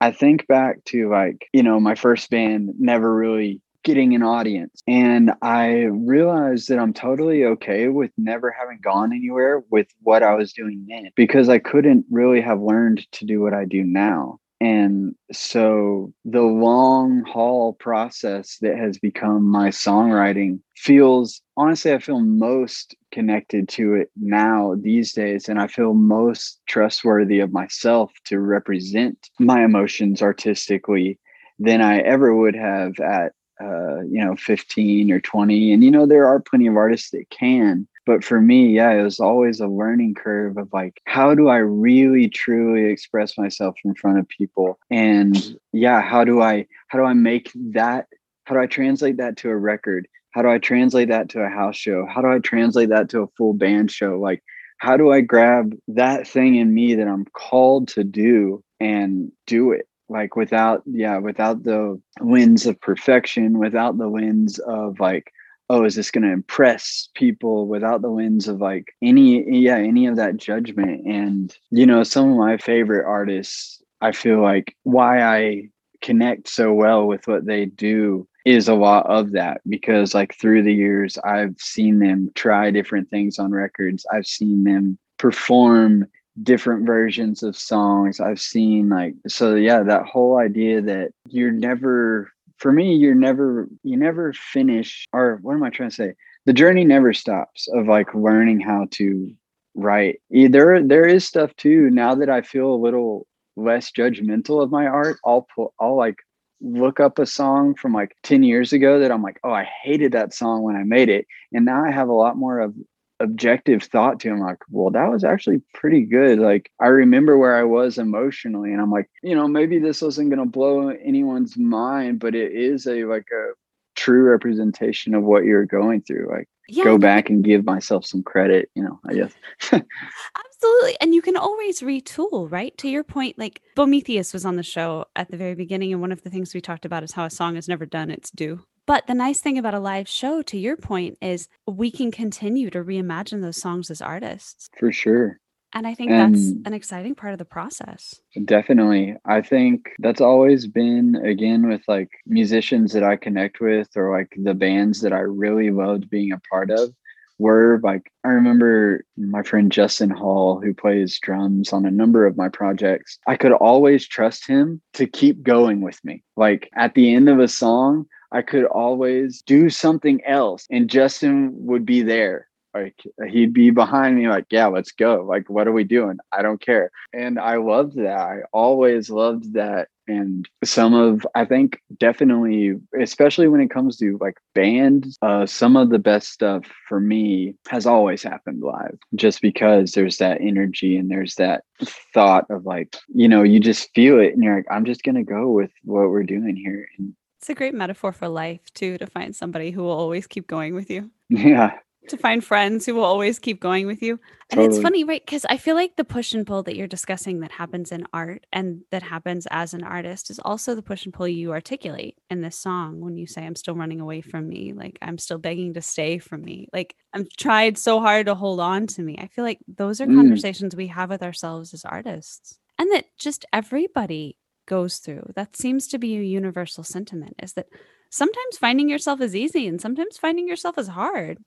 [0.00, 4.82] I think back to like, you know, my first band never really getting an audience.
[4.88, 10.34] And I realized that I'm totally okay with never having gone anywhere with what I
[10.34, 14.40] was doing then because I couldn't really have learned to do what I do now.
[14.60, 22.20] And so the long haul process that has become my songwriting feels honestly, I feel
[22.20, 25.48] most connected to it now these days.
[25.48, 31.18] And I feel most trustworthy of myself to represent my emotions artistically
[31.58, 35.72] than I ever would have at, uh, you know, 15 or 20.
[35.72, 39.02] And, you know, there are plenty of artists that can, but for me yeah it
[39.02, 43.94] was always a learning curve of like how do i really truly express myself in
[43.94, 44.78] front of people?
[44.90, 48.06] And yeah how do i how do i make that
[48.44, 50.08] how do i translate that to a record?
[50.30, 52.06] How do i translate that to a house show?
[52.06, 54.18] How do i translate that to a full band show?
[54.18, 54.42] Like
[54.78, 59.72] how do i grab that thing in me that i'm called to do and do
[59.72, 59.88] it?
[60.08, 65.32] Like without yeah without the winds of perfection without the winds of like
[65.68, 70.06] oh is this going to impress people without the winds of like any yeah any
[70.06, 71.06] of that judgment?
[71.06, 75.62] And you know some of my favorite artists i feel like why i
[76.02, 80.62] connect so well with what they do is a lot of that because like through
[80.62, 84.06] the years i've seen them try different things on records.
[84.12, 86.06] I've seen them perform
[86.42, 88.20] different versions of songs.
[88.20, 93.68] I've seen like so yeah that whole idea that you're never for me you're never
[93.82, 96.14] you never finish or what am i trying to say?
[96.46, 99.32] The journey never stops of like learning how to
[99.74, 100.20] write.
[100.30, 104.86] There there is stuff too now that i feel a little less judgmental of my
[104.86, 106.16] art i'll pull i'll like
[106.60, 110.12] look up a song from like 10 years ago that i'm like oh i hated
[110.12, 112.74] that song when i made it and now i have a lot more of
[113.20, 116.38] objective thought to him like well that was actually pretty good.
[116.38, 120.30] Like i remember where i was emotionally and i'm like you know maybe this wasn't
[120.30, 123.52] going to blow anyone's mind but it is a like a
[123.96, 126.28] true representation of what you're going through.
[126.30, 129.32] Like yeah, go back and give myself some credit you know i guess.
[129.72, 132.76] Absolutely and you can always retool right?
[132.78, 136.12] To your point like bometheus was on the show at the very beginning and one
[136.12, 138.60] of the things we talked about is how a song is never done it's due
[138.86, 142.70] but the nice thing about a live show, to your point, is we can continue
[142.70, 144.68] to reimagine those songs as artists.
[144.78, 145.40] For sure.
[145.72, 148.14] And I think and that's an exciting part of the process.
[148.44, 149.16] Definitely.
[149.26, 154.32] I think that's always been, again, with like musicians that I connect with or like
[154.42, 156.94] the bands that I really loved being a part of
[157.38, 162.36] were like, I remember my friend Justin Hall, who plays drums on a number of
[162.36, 163.18] my projects.
[163.26, 166.22] I could always trust him to keep going with me.
[166.36, 171.52] Like at the end of a song, I could always do something else and Justin
[171.66, 172.48] would be there.
[172.74, 175.24] Like he'd be behind me, like, yeah, let's go.
[175.26, 176.18] Like, what are we doing?
[176.30, 176.90] I don't care.
[177.14, 178.18] And I loved that.
[178.18, 179.88] I always loved that.
[180.08, 185.74] And some of, I think, definitely, especially when it comes to like bands, uh, some
[185.74, 190.96] of the best stuff for me has always happened live, just because there's that energy
[190.98, 191.64] and there's that
[192.12, 195.24] thought of like, you know, you just feel it, and you're like, I'm just gonna
[195.24, 196.86] go with what we're doing here.
[196.98, 197.14] And
[197.46, 200.74] it's a great metaphor for life too, to find somebody who will always keep going
[200.74, 201.12] with you.
[201.28, 201.74] Yeah,
[202.08, 204.18] to find friends who will always keep going with you.
[204.50, 205.24] And it's funny, right?
[205.24, 208.46] Because I feel like the push and pull that you're discussing that happens in art
[208.52, 212.40] and that happens as an artist is also the push and pull you articulate in
[212.40, 214.72] this song when you say, I'm still running away from me.
[214.72, 216.68] Like, I'm still begging to stay from me.
[216.72, 219.18] Like, I've tried so hard to hold on to me.
[219.20, 220.16] I feel like those are mm.
[220.16, 225.32] conversations we have with ourselves as artists and that just everybody goes through.
[225.34, 227.68] That seems to be a universal sentiment is that
[228.10, 231.38] sometimes finding yourself is easy and sometimes finding yourself is hard.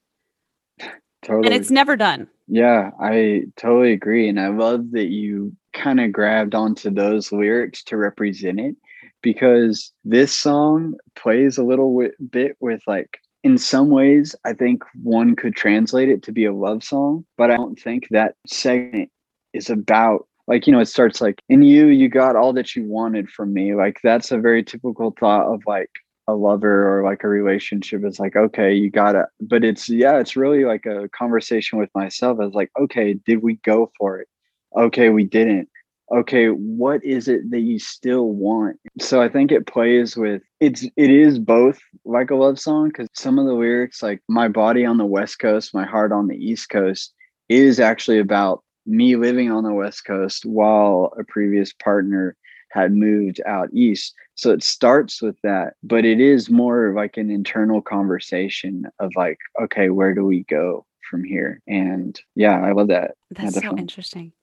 [1.21, 1.47] Totally.
[1.47, 2.27] And it's never done.
[2.47, 4.29] Yeah, I totally agree.
[4.29, 8.75] And I love that you kind of grabbed onto those lyrics to represent it
[9.21, 14.83] because this song plays a little w- bit with like, in some ways, I think
[15.01, 19.09] one could translate it to be a love song, but I don't think that segment
[19.53, 22.83] is about like you know it starts like in you you got all that you
[22.83, 23.75] wanted from me.
[23.75, 25.91] Like that's a very typical thought of like
[26.27, 30.35] a lover or like a relationship is like okay you gotta but it's yeah it's
[30.35, 34.27] really like a conversation with myself i was like okay did we go for it?
[34.75, 35.69] Okay we didn't.
[36.11, 38.77] Okay what is it that you still want?
[38.99, 43.07] So i think it plays with it's it is both like a love song because
[43.13, 46.35] some of the lyrics like my body on the west coast my heart on the
[46.35, 47.13] east coast
[47.49, 52.35] is actually about me living on the west coast while a previous partner
[52.71, 54.13] had moved out east.
[54.35, 59.11] So it starts with that, but it is more of like an internal conversation of
[59.15, 61.61] like, okay, where do we go from here?
[61.67, 63.11] And yeah, I love that.
[63.31, 64.33] That's so interesting.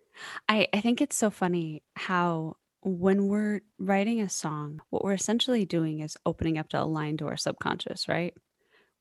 [0.48, 5.64] I, I think it's so funny how when we're writing a song, what we're essentially
[5.64, 8.34] doing is opening up to a line to our subconscious, right?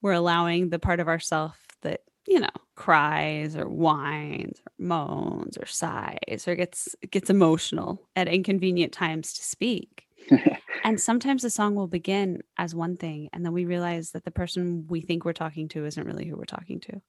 [0.02, 5.66] We're allowing the part of ourself that you know, cries or whines or moans or
[5.66, 10.04] sighs or gets gets emotional at inconvenient times to speak.
[10.84, 14.32] and sometimes the song will begin as one thing and then we realize that the
[14.32, 17.02] person we think we're talking to isn't really who we're talking to.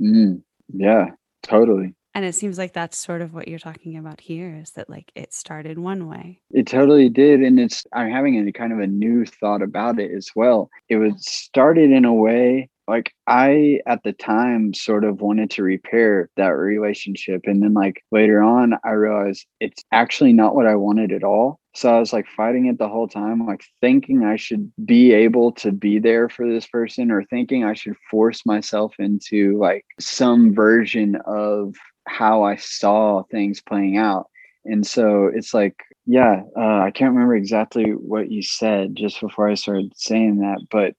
[0.00, 0.42] Mm,
[0.72, 1.10] yeah,
[1.42, 1.94] totally.
[2.14, 5.12] And it seems like that's sort of what you're talking about here is that like
[5.14, 6.40] it started one way.
[6.50, 7.40] It totally did.
[7.40, 10.70] And it's, I'm having a kind of a new thought about it as well.
[10.88, 15.62] It was started in a way like I at the time sort of wanted to
[15.62, 17.42] repair that relationship.
[17.44, 21.58] And then like later on, I realized it's actually not what I wanted at all.
[21.74, 25.52] So I was like fighting it the whole time, like thinking I should be able
[25.52, 30.54] to be there for this person or thinking I should force myself into like some
[30.54, 31.74] version of
[32.06, 34.26] how I saw things playing out.
[34.64, 39.48] And so it's like, yeah, uh, I can't remember exactly what you said just before
[39.48, 40.94] I started saying that, but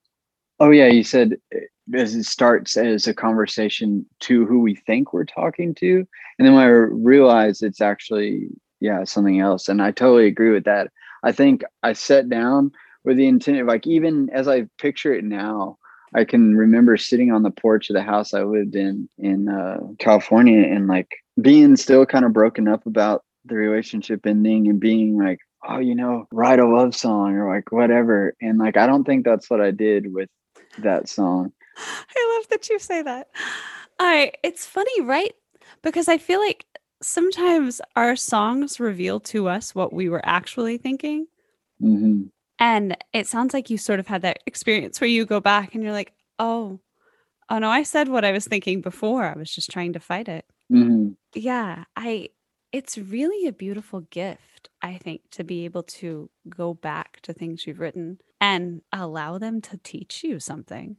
[0.59, 1.37] oh yeah, you said
[1.93, 6.05] as it starts as a conversation to who we think we're talking to
[6.37, 8.47] and then when i realize it's actually
[8.79, 10.91] yeah something else and i totally agree with that.
[11.23, 12.71] I think i sat down
[13.03, 15.77] with the intent of like even as i picture it now
[16.13, 19.79] i can remember sitting on the porch of the house i lived in in uh,
[19.99, 21.09] california and like
[21.41, 25.95] being still kind of broken up about the relationship ending and being like oh you
[25.95, 29.61] know write a love song or like whatever and like i don't think that's what
[29.61, 30.29] i did with
[30.79, 33.29] that song I love that you say that.
[33.99, 35.33] I it's funny, right?
[35.83, 36.65] Because I feel like
[37.01, 41.27] sometimes our songs reveal to us what we were actually thinking.
[41.81, 42.23] Mm-hmm.
[42.59, 45.83] And it sounds like you sort of had that experience where you go back and
[45.83, 46.79] you're like, oh,
[47.49, 49.25] oh no, I said what I was thinking before.
[49.25, 50.45] I was just trying to fight it.
[50.71, 51.11] Mm-hmm.
[51.35, 52.29] Yeah, I
[52.71, 57.65] it's really a beautiful gift, I think, to be able to go back to things
[57.65, 60.97] you've written and allow them to teach you something.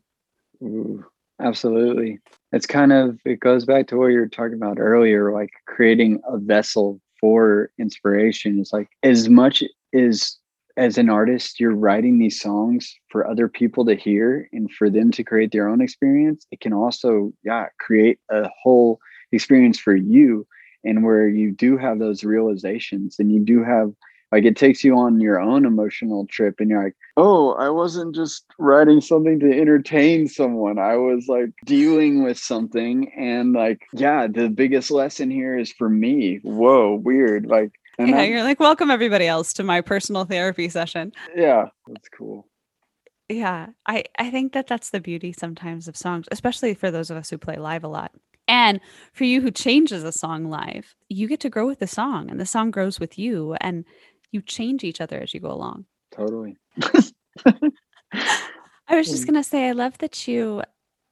[0.62, 1.04] Ooh,
[1.40, 2.18] absolutely.
[2.52, 6.20] It's kind of it goes back to what you were talking about earlier, like creating
[6.28, 8.58] a vessel for inspiration.
[8.58, 9.62] It's like as much
[9.94, 10.38] as
[10.76, 15.10] as an artist, you're writing these songs for other people to hear and for them
[15.10, 16.46] to create their own experience.
[16.52, 19.00] It can also, yeah, create a whole
[19.32, 20.46] experience for you
[20.84, 23.92] and where you do have those realizations and you do have
[24.32, 28.14] like it takes you on your own emotional trip and you're like oh i wasn't
[28.14, 30.78] just writing something to entertain someone.
[30.78, 33.10] I was like dealing with something.
[33.16, 38.44] And like yeah the biggest lesson here is for me whoa weird like yeah, you're
[38.44, 41.12] like welcome everybody else to my personal therapy session.
[41.34, 42.46] Yeah that's cool.
[43.28, 47.16] Yeah, I I think that that's the beauty sometimes of songs, especially for those of
[47.16, 48.12] us who play live a lot.
[48.46, 48.80] And
[49.12, 52.40] for you who changes a song live, you get to grow with the song and
[52.40, 53.54] the song grows with you.
[53.60, 53.84] And
[54.32, 55.86] you change each other as you go along.
[56.10, 56.56] Totally.
[58.88, 60.62] I was just going to say I love that you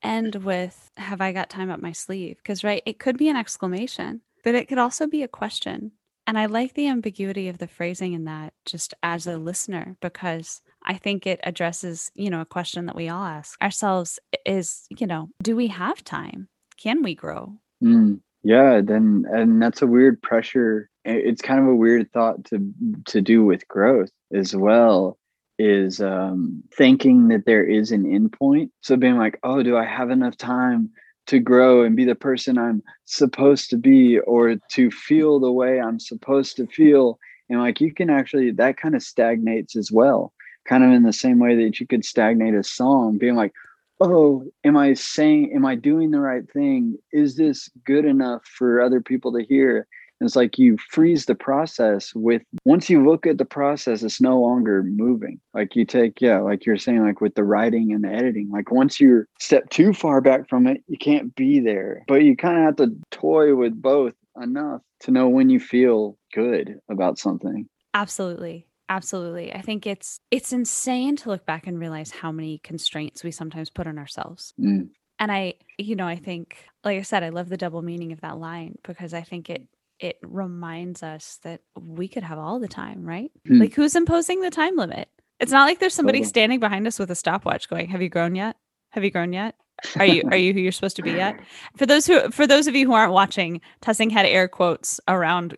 [0.03, 3.37] end with have I got time up my sleeve because right, it could be an
[3.37, 5.93] exclamation, but it could also be a question.
[6.27, 10.61] And I like the ambiguity of the phrasing in that just as a listener because
[10.83, 15.07] I think it addresses, you know, a question that we all ask ourselves is, you
[15.07, 16.49] know, do we have time?
[16.77, 17.55] Can we grow?
[17.83, 20.89] Mm, yeah, then and that's a weird pressure.
[21.05, 22.73] It's kind of a weird thought to
[23.07, 25.19] to do with growth as well
[25.59, 28.71] is um thinking that there is an endpoint.
[28.83, 30.91] So being like, oh, do I have enough time
[31.27, 35.81] to grow and be the person I'm supposed to be or to feel the way
[35.81, 37.19] I'm supposed to feel?
[37.49, 40.33] And like you can actually that kind of stagnates as well.
[40.69, 43.55] Kind of in the same way that you could stagnate a song, being like,
[44.01, 46.97] oh, am I saying, am I doing the right thing?
[47.13, 49.87] Is this good enough for other people to hear?
[50.21, 54.21] And it's like you freeze the process with once you look at the process, it's
[54.21, 55.41] no longer moving.
[55.53, 58.71] Like you take, yeah, like you're saying, like with the writing and the editing, like
[58.71, 62.03] once you're step too far back from it, you can't be there.
[62.09, 66.17] But you kind of have to toy with both enough to know when you feel
[66.33, 67.69] good about something.
[67.93, 68.67] Absolutely.
[68.89, 69.53] Absolutely.
[69.53, 73.71] I think it's it's insane to look back and realize how many constraints we sometimes
[73.71, 74.55] put on ourselves.
[74.61, 74.91] Mm.
[75.19, 78.21] And I, you know, I think like I said, I love the double meaning of
[78.21, 79.67] that line because I think it
[79.99, 83.31] it reminds us that we could have all the time, right?
[83.49, 83.61] Mm.
[83.61, 85.09] Like who's imposing the time limit?
[85.41, 86.29] It's not like there's somebody Totally.
[86.29, 88.57] standing behind us with a stopwatch going, "Have you grown yet?
[88.91, 89.57] Have you grown yet?
[89.97, 91.41] Are you are you who you're supposed to be yet?"
[91.77, 95.57] For those who for those of you who aren't watching, Tusing had air quotes around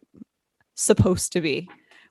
[0.74, 1.68] supposed to be,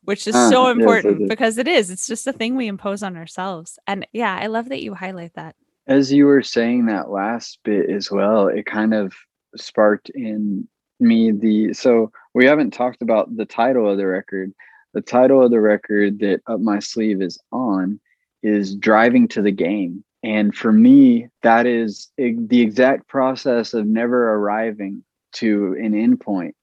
[0.07, 1.91] which is Ah, so yes, important because it is.
[1.91, 3.77] It's just a thing we impose on ourselves.
[3.87, 5.57] And yeah, I love that you highlight that.
[5.85, 9.13] As you were saying that last bit as well, it kind of
[9.57, 10.65] sparked in
[11.01, 14.53] me the so we haven't talked about the title of the record.
[14.93, 17.99] The title of the record that Up My Sleeve is on
[18.43, 20.05] is Driving to the Game.
[20.23, 25.03] And for me, that is the exact process of never arriving
[25.33, 26.53] to an endpoint.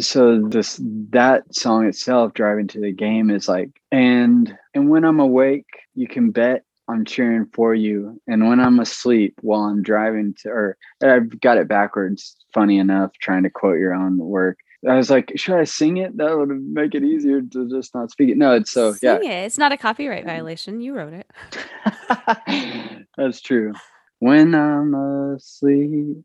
[0.00, 5.20] So this that song itself, Driving to the Game, is like, and and when I'm
[5.20, 8.20] awake, you can bet I'm cheering for you.
[8.26, 13.12] And when I'm asleep while I'm driving to, or I've got it backwards, funny enough,
[13.20, 14.58] trying to quote your own work.
[14.88, 16.16] I was like, should I sing it?
[16.16, 18.38] That would make it easier to just not speak it.
[18.38, 19.44] No, it's so, Sing it.
[19.44, 20.80] It's not a copyright violation.
[20.80, 23.06] You wrote it.
[23.16, 23.72] That's true.
[24.20, 24.94] When I'm
[25.34, 26.24] asleep,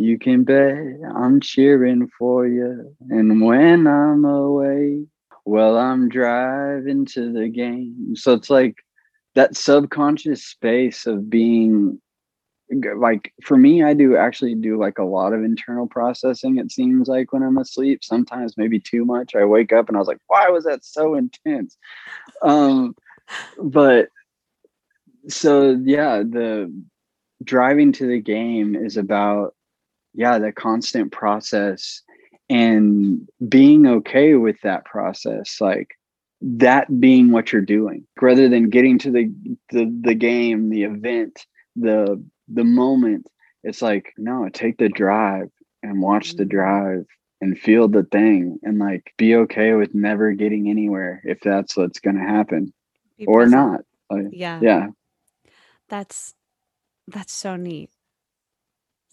[0.00, 0.76] you can bet
[1.14, 2.96] I'm cheering for you.
[3.10, 5.04] And when I'm away,
[5.44, 8.14] well, I'm driving to the game.
[8.16, 8.76] So it's like,
[9.34, 12.00] that subconscious space of being
[12.96, 17.08] like for me i do actually do like a lot of internal processing it seems
[17.08, 20.20] like when i'm asleep sometimes maybe too much i wake up and i was like
[20.28, 21.76] why was that so intense
[22.42, 22.94] um
[23.60, 24.08] but
[25.28, 26.72] so yeah the
[27.42, 29.54] driving to the game is about
[30.14, 32.02] yeah the constant process
[32.48, 35.88] and being okay with that process like
[36.42, 39.30] that being what you're doing rather than getting to the
[39.70, 41.46] the, the game the event
[41.76, 43.26] the the moment
[43.62, 45.48] it's like no take the drive
[45.82, 46.50] and watch the Mhm.
[46.50, 47.06] drive
[47.42, 52.00] and feel the thing and like be okay with never getting anywhere if that's what's
[52.00, 52.72] going to happen
[53.18, 53.62] Be or present.
[53.62, 53.80] not
[54.10, 54.60] like, Yeah.
[54.62, 54.86] yeah
[55.88, 56.34] That's
[57.08, 57.90] that's so neat.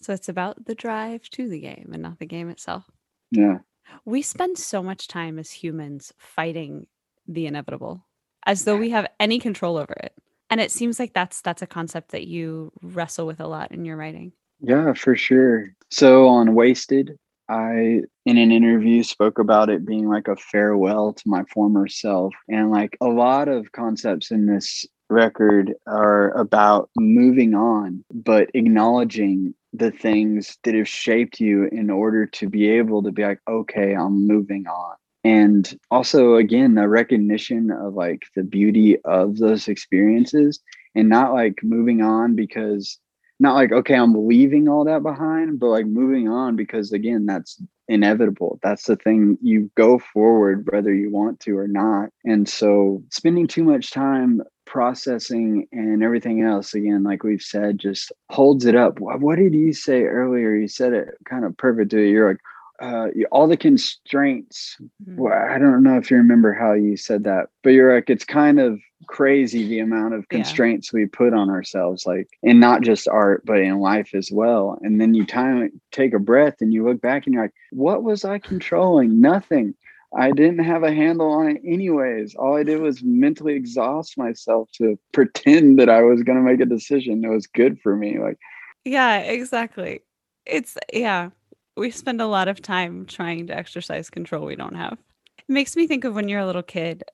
[0.00, 2.84] So it's about the drive to the game and not the game itself.
[3.30, 3.58] yeah
[4.04, 6.86] We spend so much time as humans fighting
[7.26, 8.06] the inevitable
[8.46, 10.14] as though we have any control over it.
[10.50, 13.84] And it seems like that's that's a concept that you wrestle with a lot in
[13.84, 14.32] your writing.
[14.60, 15.74] Yeah, for sure.
[15.90, 17.18] So on Wasted,
[17.50, 22.34] I in an interview spoke about it being like a farewell to my former self.
[22.48, 29.54] And like a lot of concepts in this record are about moving on, but acknowledging
[29.72, 33.94] the things that have shaped you in order to be able to be like, okay,
[33.94, 34.96] I'm moving on.
[35.24, 40.60] And also, again, the recognition of like the beauty of those experiences
[40.94, 42.98] and not like moving on because
[43.40, 47.62] not like okay i'm leaving all that behind but like moving on because again that's
[47.88, 53.02] inevitable that's the thing you go forward whether you want to or not and so
[53.10, 58.76] spending too much time processing and everything else again like we've said just holds it
[58.76, 62.28] up what, what did you say earlier you said it kind of perfect to you're
[62.28, 62.40] like
[62.80, 64.76] uh, all the constraints.
[65.04, 65.16] Mhm.
[65.16, 68.24] Well, I don't know if you remember how you said that, but you're like, it's
[68.24, 70.36] kind of crazy the amount of Yeah.
[70.36, 74.78] constraints we put on ourselves, like, and not just art, but in life as well.
[74.82, 78.04] And then you time take a breath and you look back and you're like, what
[78.04, 79.20] was I controlling?
[79.20, 79.74] Nothing.
[80.16, 82.34] I didn't have a handle on it anyways.
[82.34, 86.60] All I did was mentally exhaust myself to pretend that I was going to make
[86.60, 88.18] a decision that was good for me.
[88.18, 88.38] Like,
[88.84, 90.00] Yeah, exactly.
[90.46, 91.30] It's yeah.
[91.76, 94.94] We spend a lot of time trying to exercise control we don't have.
[95.38, 97.04] It makes me think of when you're a little kid.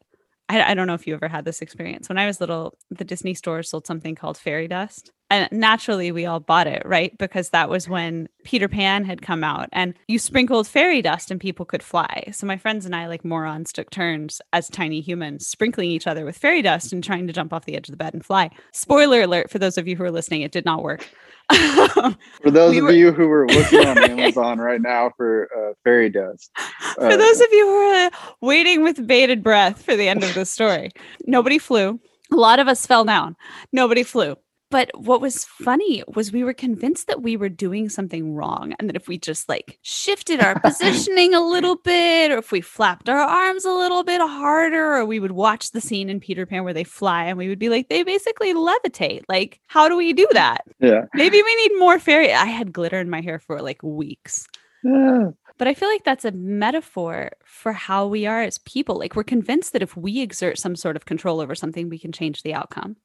[0.48, 2.08] I, I don't know if you ever had this experience.
[2.08, 5.10] When I was little, the Disney store sold something called fairy dust.
[5.34, 7.16] And naturally, we all bought it, right?
[7.18, 11.40] Because that was when Peter Pan had come out and you sprinkled fairy dust and
[11.40, 12.28] people could fly.
[12.32, 16.24] So my friends and I, like morons, took turns as tiny humans sprinkling each other
[16.24, 18.48] with fairy dust and trying to jump off the edge of the bed and fly.
[18.72, 21.04] Spoiler alert for those of you who are listening, it did not work.
[21.52, 25.74] For those We of were- you who are looking on Amazon right now for uh,
[25.82, 26.50] fairy dust,
[26.94, 28.10] For uh, those of you who are
[28.40, 30.90] waiting with bated breath for the end of the story,
[31.26, 31.98] nobody flew.
[32.32, 33.36] A lot of us fell down.
[33.72, 34.36] Nobody flew.
[34.74, 38.88] But what was funny was we were convinced that we were doing something wrong and
[38.88, 43.08] that if we just like shifted our positioning a little bit or if we flapped
[43.08, 46.64] our arms a little bit harder or we would watch the scene in Peter Pan
[46.64, 49.22] where they fly and we would be like they basically levitate.
[49.28, 50.64] Like how do we do that?
[50.80, 54.48] yeah, Maybe we need more fairy I had glitter in my hair for like weeks.
[54.82, 55.30] Yeah.
[55.56, 58.98] But I feel like that's a metaphor for how we are as people.
[58.98, 62.10] Like we're convinced that if we exert some sort of control over something, we can
[62.10, 62.96] change the outcome.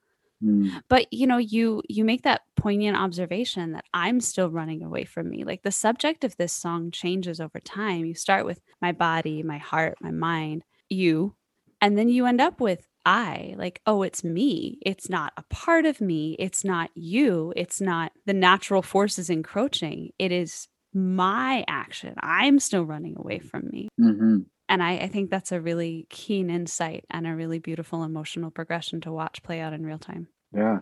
[0.43, 5.03] Mm, But you know, you you make that poignant observation that I'm still running away
[5.05, 5.43] from me.
[5.43, 8.05] Like the subject of this song changes over time.
[8.05, 11.35] You start with my body, my heart, my mind, you,
[11.81, 13.55] and then you end up with I.
[13.57, 14.77] Like, oh, it's me.
[14.85, 16.35] It's not a part of me.
[16.39, 17.53] It's not you.
[17.55, 20.11] It's not the natural forces encroaching.
[20.19, 22.15] It is my action.
[22.21, 23.89] I'm still running away from me.
[23.99, 24.45] mhm.
[24.69, 29.01] And I, I think that's a really keen insight and a really beautiful emotional progression
[29.01, 30.27] to watch play out in real time.
[30.55, 30.79] Yeah,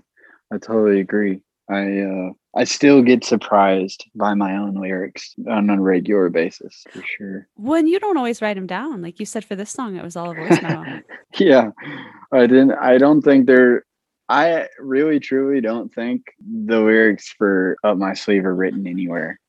[0.53, 1.39] I totally agree.
[1.69, 7.01] I uh, I still get surprised by my own lyrics on a regular basis for
[7.03, 7.47] sure.
[7.55, 10.15] When you don't always write them down, like you said for this song, it was
[10.15, 11.01] all a voice memo.
[11.37, 11.71] yeah,
[12.31, 12.73] I didn't.
[12.73, 13.85] I don't think they're.
[14.29, 19.39] I really truly don't think the lyrics for "Up My Sleeve" are written anywhere.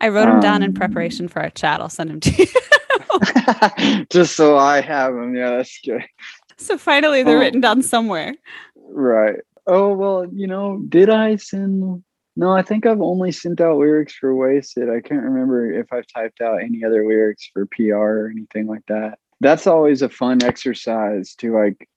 [0.00, 1.80] I wrote them down in Um, preparation for our chat.
[1.80, 2.46] I'll send them to you.
[4.10, 5.34] Just so I have them.
[5.34, 6.04] Yeah, that's good.
[6.56, 7.40] so finally, they're Oh.
[7.40, 8.34] written down somewhere.
[8.76, 9.36] Right.
[9.66, 12.02] Oh well, you know, did I send?
[12.36, 14.88] No, I think I've only sent out lyrics for Wasted.
[14.88, 18.86] I can't remember if I've typed out any other lyrics for PR or anything like
[18.88, 19.18] that.
[19.40, 21.88] That's always a fun exercise to like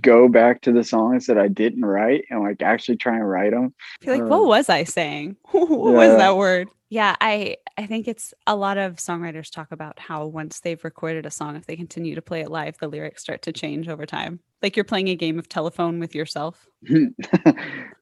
[0.00, 3.52] go back to the songs that I didn't write and like actually try and write
[3.52, 3.74] them.
[4.00, 5.36] I feel like, Uh, what was I saying?
[5.50, 6.68] what was that word?
[6.90, 11.26] Yeah, I I think it's a lot of songwriters talk about how once they've recorded
[11.26, 14.06] a song, if they continue to play it live, the lyrics start to change over
[14.06, 14.38] time.
[14.62, 16.66] Like you're playing a game of telephone with yourself.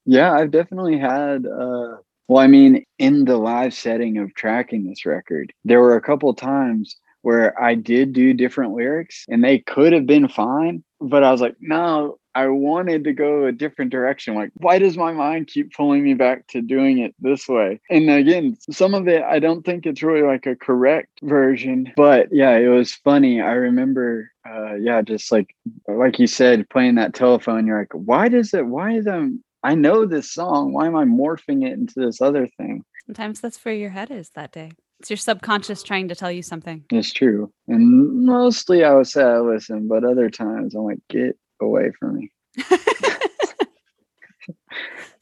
[0.05, 1.97] yeah, I've definitely had uh
[2.29, 6.33] well, I mean, in the live setting of tracking this record, there were a couple
[6.35, 11.33] times where I did do different lyrics and they could have been fine, but I
[11.33, 14.35] was like, no, I wanted to go a different direction.
[14.35, 17.81] Like, why does my mind keep pulling me back to doing it this way?
[17.91, 22.29] And again, some of it, I don't think it's really like a correct version, but
[22.33, 23.41] yeah, it was funny.
[23.41, 25.55] I remember, uh, yeah, just like,
[25.87, 29.75] like you said, playing that telephone, you're like, why does it, why is it, I
[29.75, 30.73] know this song.
[30.73, 32.85] Why am I morphing it into this other thing?
[33.07, 34.73] Sometimes that's where your head is that day.
[35.03, 36.85] It's your subconscious trying to tell you something.
[36.93, 37.53] It's true.
[37.67, 42.19] And mostly I would say I listen, but other times I'm like, get away from
[42.19, 42.31] me.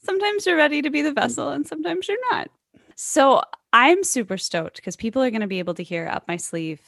[0.05, 2.51] sometimes you're ready to be the vessel and sometimes you're not.
[2.95, 3.41] So
[3.73, 6.83] I'm super stoked because people are going to be able to hear Up My Sleeve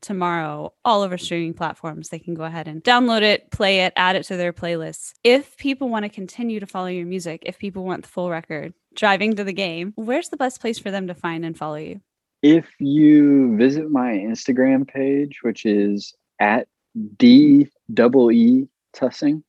[0.00, 2.08] tomorrow all over streaming platforms.
[2.08, 5.12] They can go ahead and download it, play it, add it to their playlists.
[5.22, 8.72] If people want to continue to follow your music, if people want the full record,
[8.94, 12.00] driving to the game, where's the best place for them to find and follow you?
[12.42, 16.68] If you visit my Instagram page, which is at
[17.16, 19.42] D double E Tusing,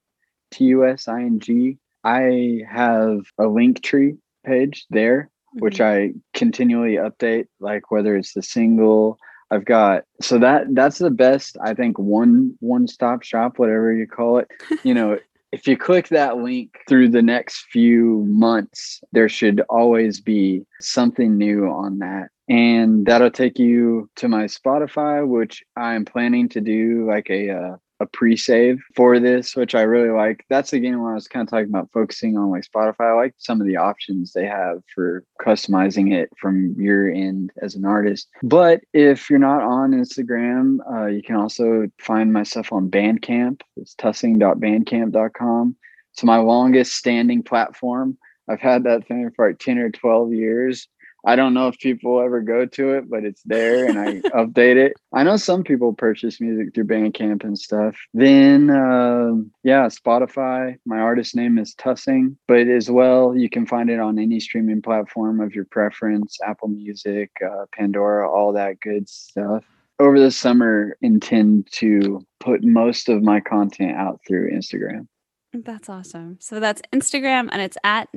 [0.51, 5.85] T U S I N G, I have a link tree page there, which Mhm.
[5.85, 9.17] I continually update, like whether it's the single.
[9.51, 14.05] I've got so that that's the best I think one one stop shop, whatever you
[14.07, 14.47] call it.
[14.83, 15.17] You know,
[15.51, 21.37] if you click that link through the next few months, there should always be something
[21.37, 22.29] new on that.
[22.47, 27.75] And that'll take you to my Spotify, which I'm planning to do like a uh,
[27.99, 30.45] a pre-save for this, which I really like.
[30.49, 33.11] That's again when I was kind of talking about focusing on like Spotify.
[33.11, 37.75] I like some of the options they have for customizing it from your end as
[37.75, 38.29] an artist.
[38.43, 43.61] But if you're not on Instagram, uh, you can also find my stuff on Bandcamp.
[43.75, 45.75] It's tusing.bandcamp.com.
[46.13, 48.17] It's my longest standing platform.
[48.49, 50.87] I've had that thing for like 10 or 12 years.
[51.25, 54.77] I don't know if people ever go to it, but it's there and I update
[54.77, 54.93] it.
[55.13, 57.97] I know some people purchase music through Bandcamp and stuff.
[58.13, 60.77] Then, uh, yeah, Spotify.
[60.85, 64.81] My artist name is Tusing, but as well, you can find it on any streaming
[64.81, 69.65] platform of your preference Apple Music, uh, Pandora, all that good stuff.
[69.99, 75.07] Over the summer, intend to put most of my content out through Instagram.
[75.53, 76.37] That's awesome.
[76.39, 78.07] So that's Instagram and it's at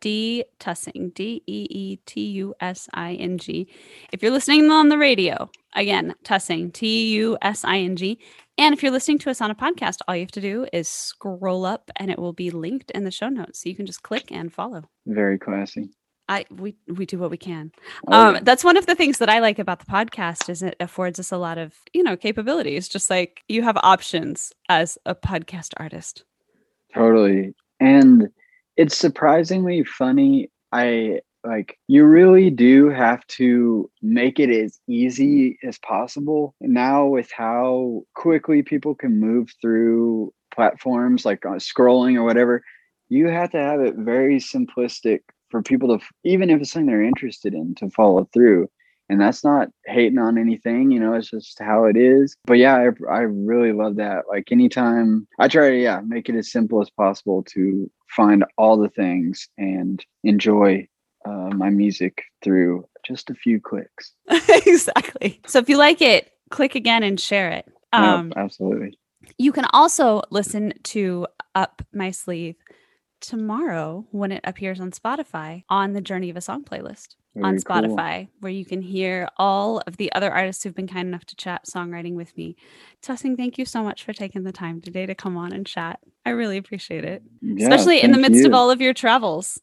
[0.00, 3.68] D Tusing, D E E T U S I N G.
[4.12, 8.18] If you're listening on the radio, again, Tusing, T U S I N G.
[8.56, 10.88] And if you're listening to us on a podcast, all you have to do is
[10.88, 13.62] scroll up and it will be linked in the show notes.
[13.62, 14.82] So you can just click and follow.
[15.06, 15.90] Very classy.
[16.28, 17.72] I we we do what we can.
[18.08, 18.40] Oh, um, yeah.
[18.42, 21.32] that's one of the things that I like about the podcast is it affords us
[21.32, 22.88] a lot of you know capabilities.
[22.88, 26.24] Just like you have options as a podcast artist.
[26.94, 27.54] Totally.
[27.80, 28.28] And
[28.78, 30.50] it's surprisingly funny.
[30.72, 37.30] I like you really do have to make it as easy as possible now with
[37.30, 42.62] how quickly people can move through platforms like on scrolling or whatever
[43.08, 47.02] you have to have it very simplistic for people to even if it's something they're
[47.02, 48.68] interested in to follow through
[49.08, 52.76] and that's not hating on anything you know it's just how it is but yeah
[52.76, 56.80] i, I really love that like anytime i try to yeah make it as simple
[56.80, 60.86] as possible to find all the things and enjoy
[61.26, 64.12] uh, my music through just a few clicks
[64.66, 65.40] exactly.
[65.46, 67.66] So if you like it, click again and share it.
[67.92, 68.98] Um, absolutely
[69.38, 72.56] You can also listen to Up My Sleeve
[73.20, 77.62] tomorrow when it appears on Spotify on the Journey of a Song playlist on Very
[77.62, 77.76] cool.
[77.96, 81.36] Spotify, where you can hear all of the other artists who've been kind enough to
[81.36, 82.56] chat songwriting with me.
[83.02, 86.00] Tusing, thank you so much for taking the time today to come on and chat.
[86.24, 89.60] I really appreciate it, Yeah, especially in the midst of all of your travels.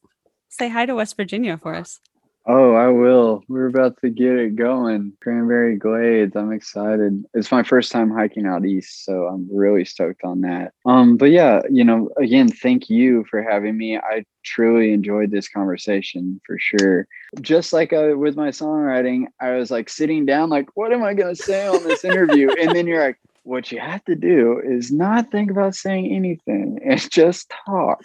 [0.50, 2.00] Say hi to West Virginia for us.
[2.48, 3.44] Oh, I will.
[3.48, 5.14] We're about to get it going.
[5.20, 6.36] Cranberry Glades.
[6.36, 7.26] I'm excited.
[7.34, 10.74] It's my first time hiking out east, so I'm really stoked on that.
[10.86, 13.98] Um, but yeah, you know, again, thank you for having me.
[13.98, 17.08] I truly enjoyed this conversation for sure.
[17.42, 21.16] Just like uh, with my songwriting, I was like sitting down, like, what am I
[21.16, 22.52] gonna say on this interview?
[22.60, 26.80] and then you're like, what you have to do is not think about saying anything
[26.86, 28.02] and just talk.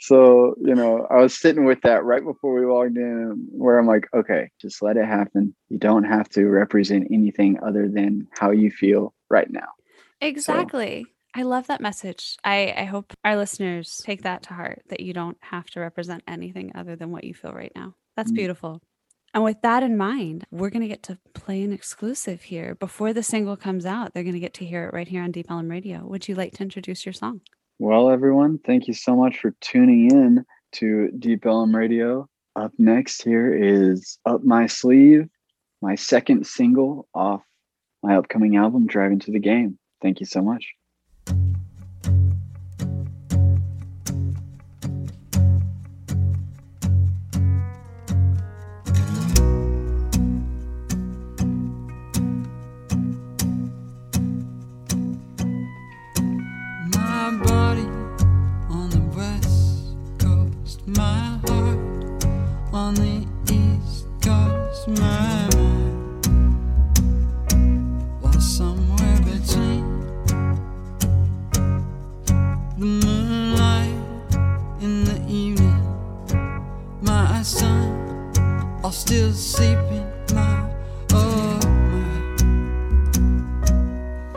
[0.00, 3.86] So, you know, I was sitting with that right before we walked in where I'm
[3.86, 5.54] like, okay, just let it happen.
[5.68, 9.68] You don't have to represent anything other than how you feel right now.
[10.20, 11.06] Exactly.
[11.34, 12.36] I love that message.
[12.44, 16.22] I, I hope our listeners take that to heart that you don't have to represent
[16.26, 17.94] anything other than what you feel right now.
[18.16, 18.36] That's Mm.
[18.36, 18.82] beautiful.
[19.36, 22.74] And with that in mind, we're going to get to play an exclusive here.
[22.74, 25.30] Before the single comes out, they're going to get to hear it right here on
[25.30, 26.06] Deep Ellum Radio.
[26.06, 27.42] Would you like to introduce your song?
[27.78, 32.26] Well, everyone, thank you so much for tuning in to Deep Ellum Radio.
[32.58, 35.28] Up next here is Up My Sleeve,
[35.82, 37.42] my second single off
[38.02, 39.78] my upcoming album, Driving to the Game.
[40.00, 40.64] Thank you so much.
[79.16, 80.70] Still sleeping, my
[81.12, 81.58] oh
[81.90, 82.08] my.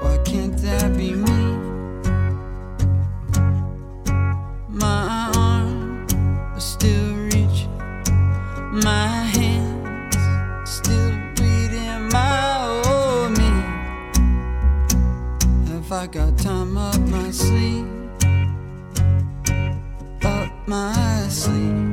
[0.02, 1.42] Why can't that be me?
[4.70, 6.08] My arm
[6.56, 7.76] is still reaching,
[8.72, 10.16] my hands
[10.64, 13.52] still beating my old me.
[15.74, 17.86] Have I got time up my sleeve?
[20.24, 21.89] Up my sleeve.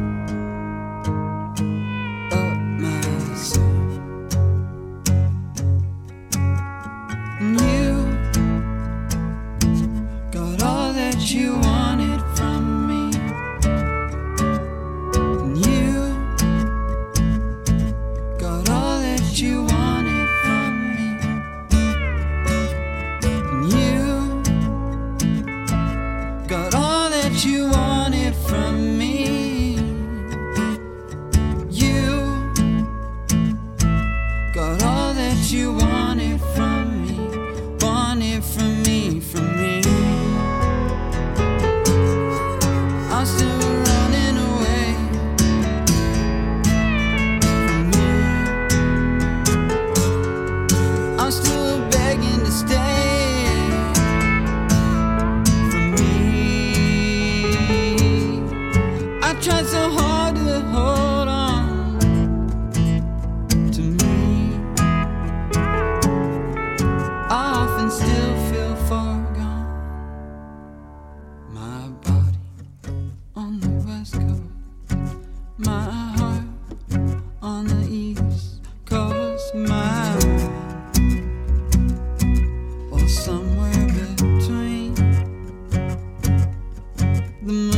[87.46, 87.75] The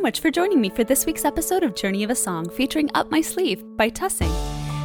[0.00, 3.10] much for joining me for this week's episode of Journey of a Song featuring Up
[3.10, 4.32] My Sleeve by Tusing.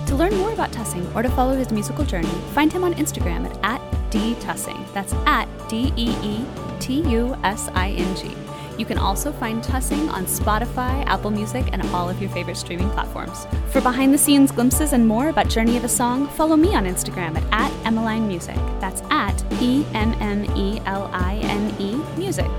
[0.07, 3.45] To learn more about Tusing or to follow his musical journey, find him on Instagram
[3.45, 4.93] at, at dtusing.
[4.93, 6.45] That's at D E E
[6.81, 8.29] T U S I N G.
[8.77, 12.89] You can also find Tusing on Spotify, Apple Music, and all of your favorite streaming
[12.89, 13.47] platforms.
[13.71, 16.83] For behind the scenes glimpses and more about Journey of a Song, follow me on
[16.83, 18.57] Instagram at, at Emmeline Music.
[18.81, 22.49] That's at E M M E L I N E Music.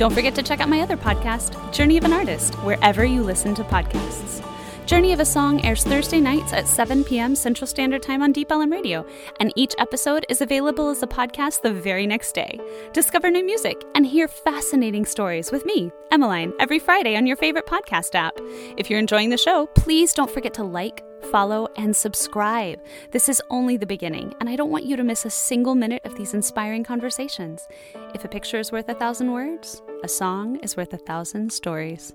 [0.00, 3.54] Don't forget to check out my other podcast, Journey of an Artist, wherever you listen
[3.54, 4.42] to podcasts.
[4.86, 7.36] Journey of a Song airs Thursday nights at 7 p.m.
[7.36, 9.04] Central Standard Time on Deep Ellum Radio,
[9.40, 12.58] and each episode is available as a podcast the very next day.
[12.94, 17.66] Discover new music and hear fascinating stories with me, Emmeline, every Friday on your favorite
[17.66, 18.38] podcast app.
[18.78, 22.80] If you're enjoying the show, please don't forget to like, follow, and subscribe.
[23.10, 26.02] This is only the beginning, and I don't want you to miss a single minute
[26.04, 27.66] of these inspiring conversations.
[28.14, 32.12] If a picture is worth a thousand words, a song is worth a thousand stories.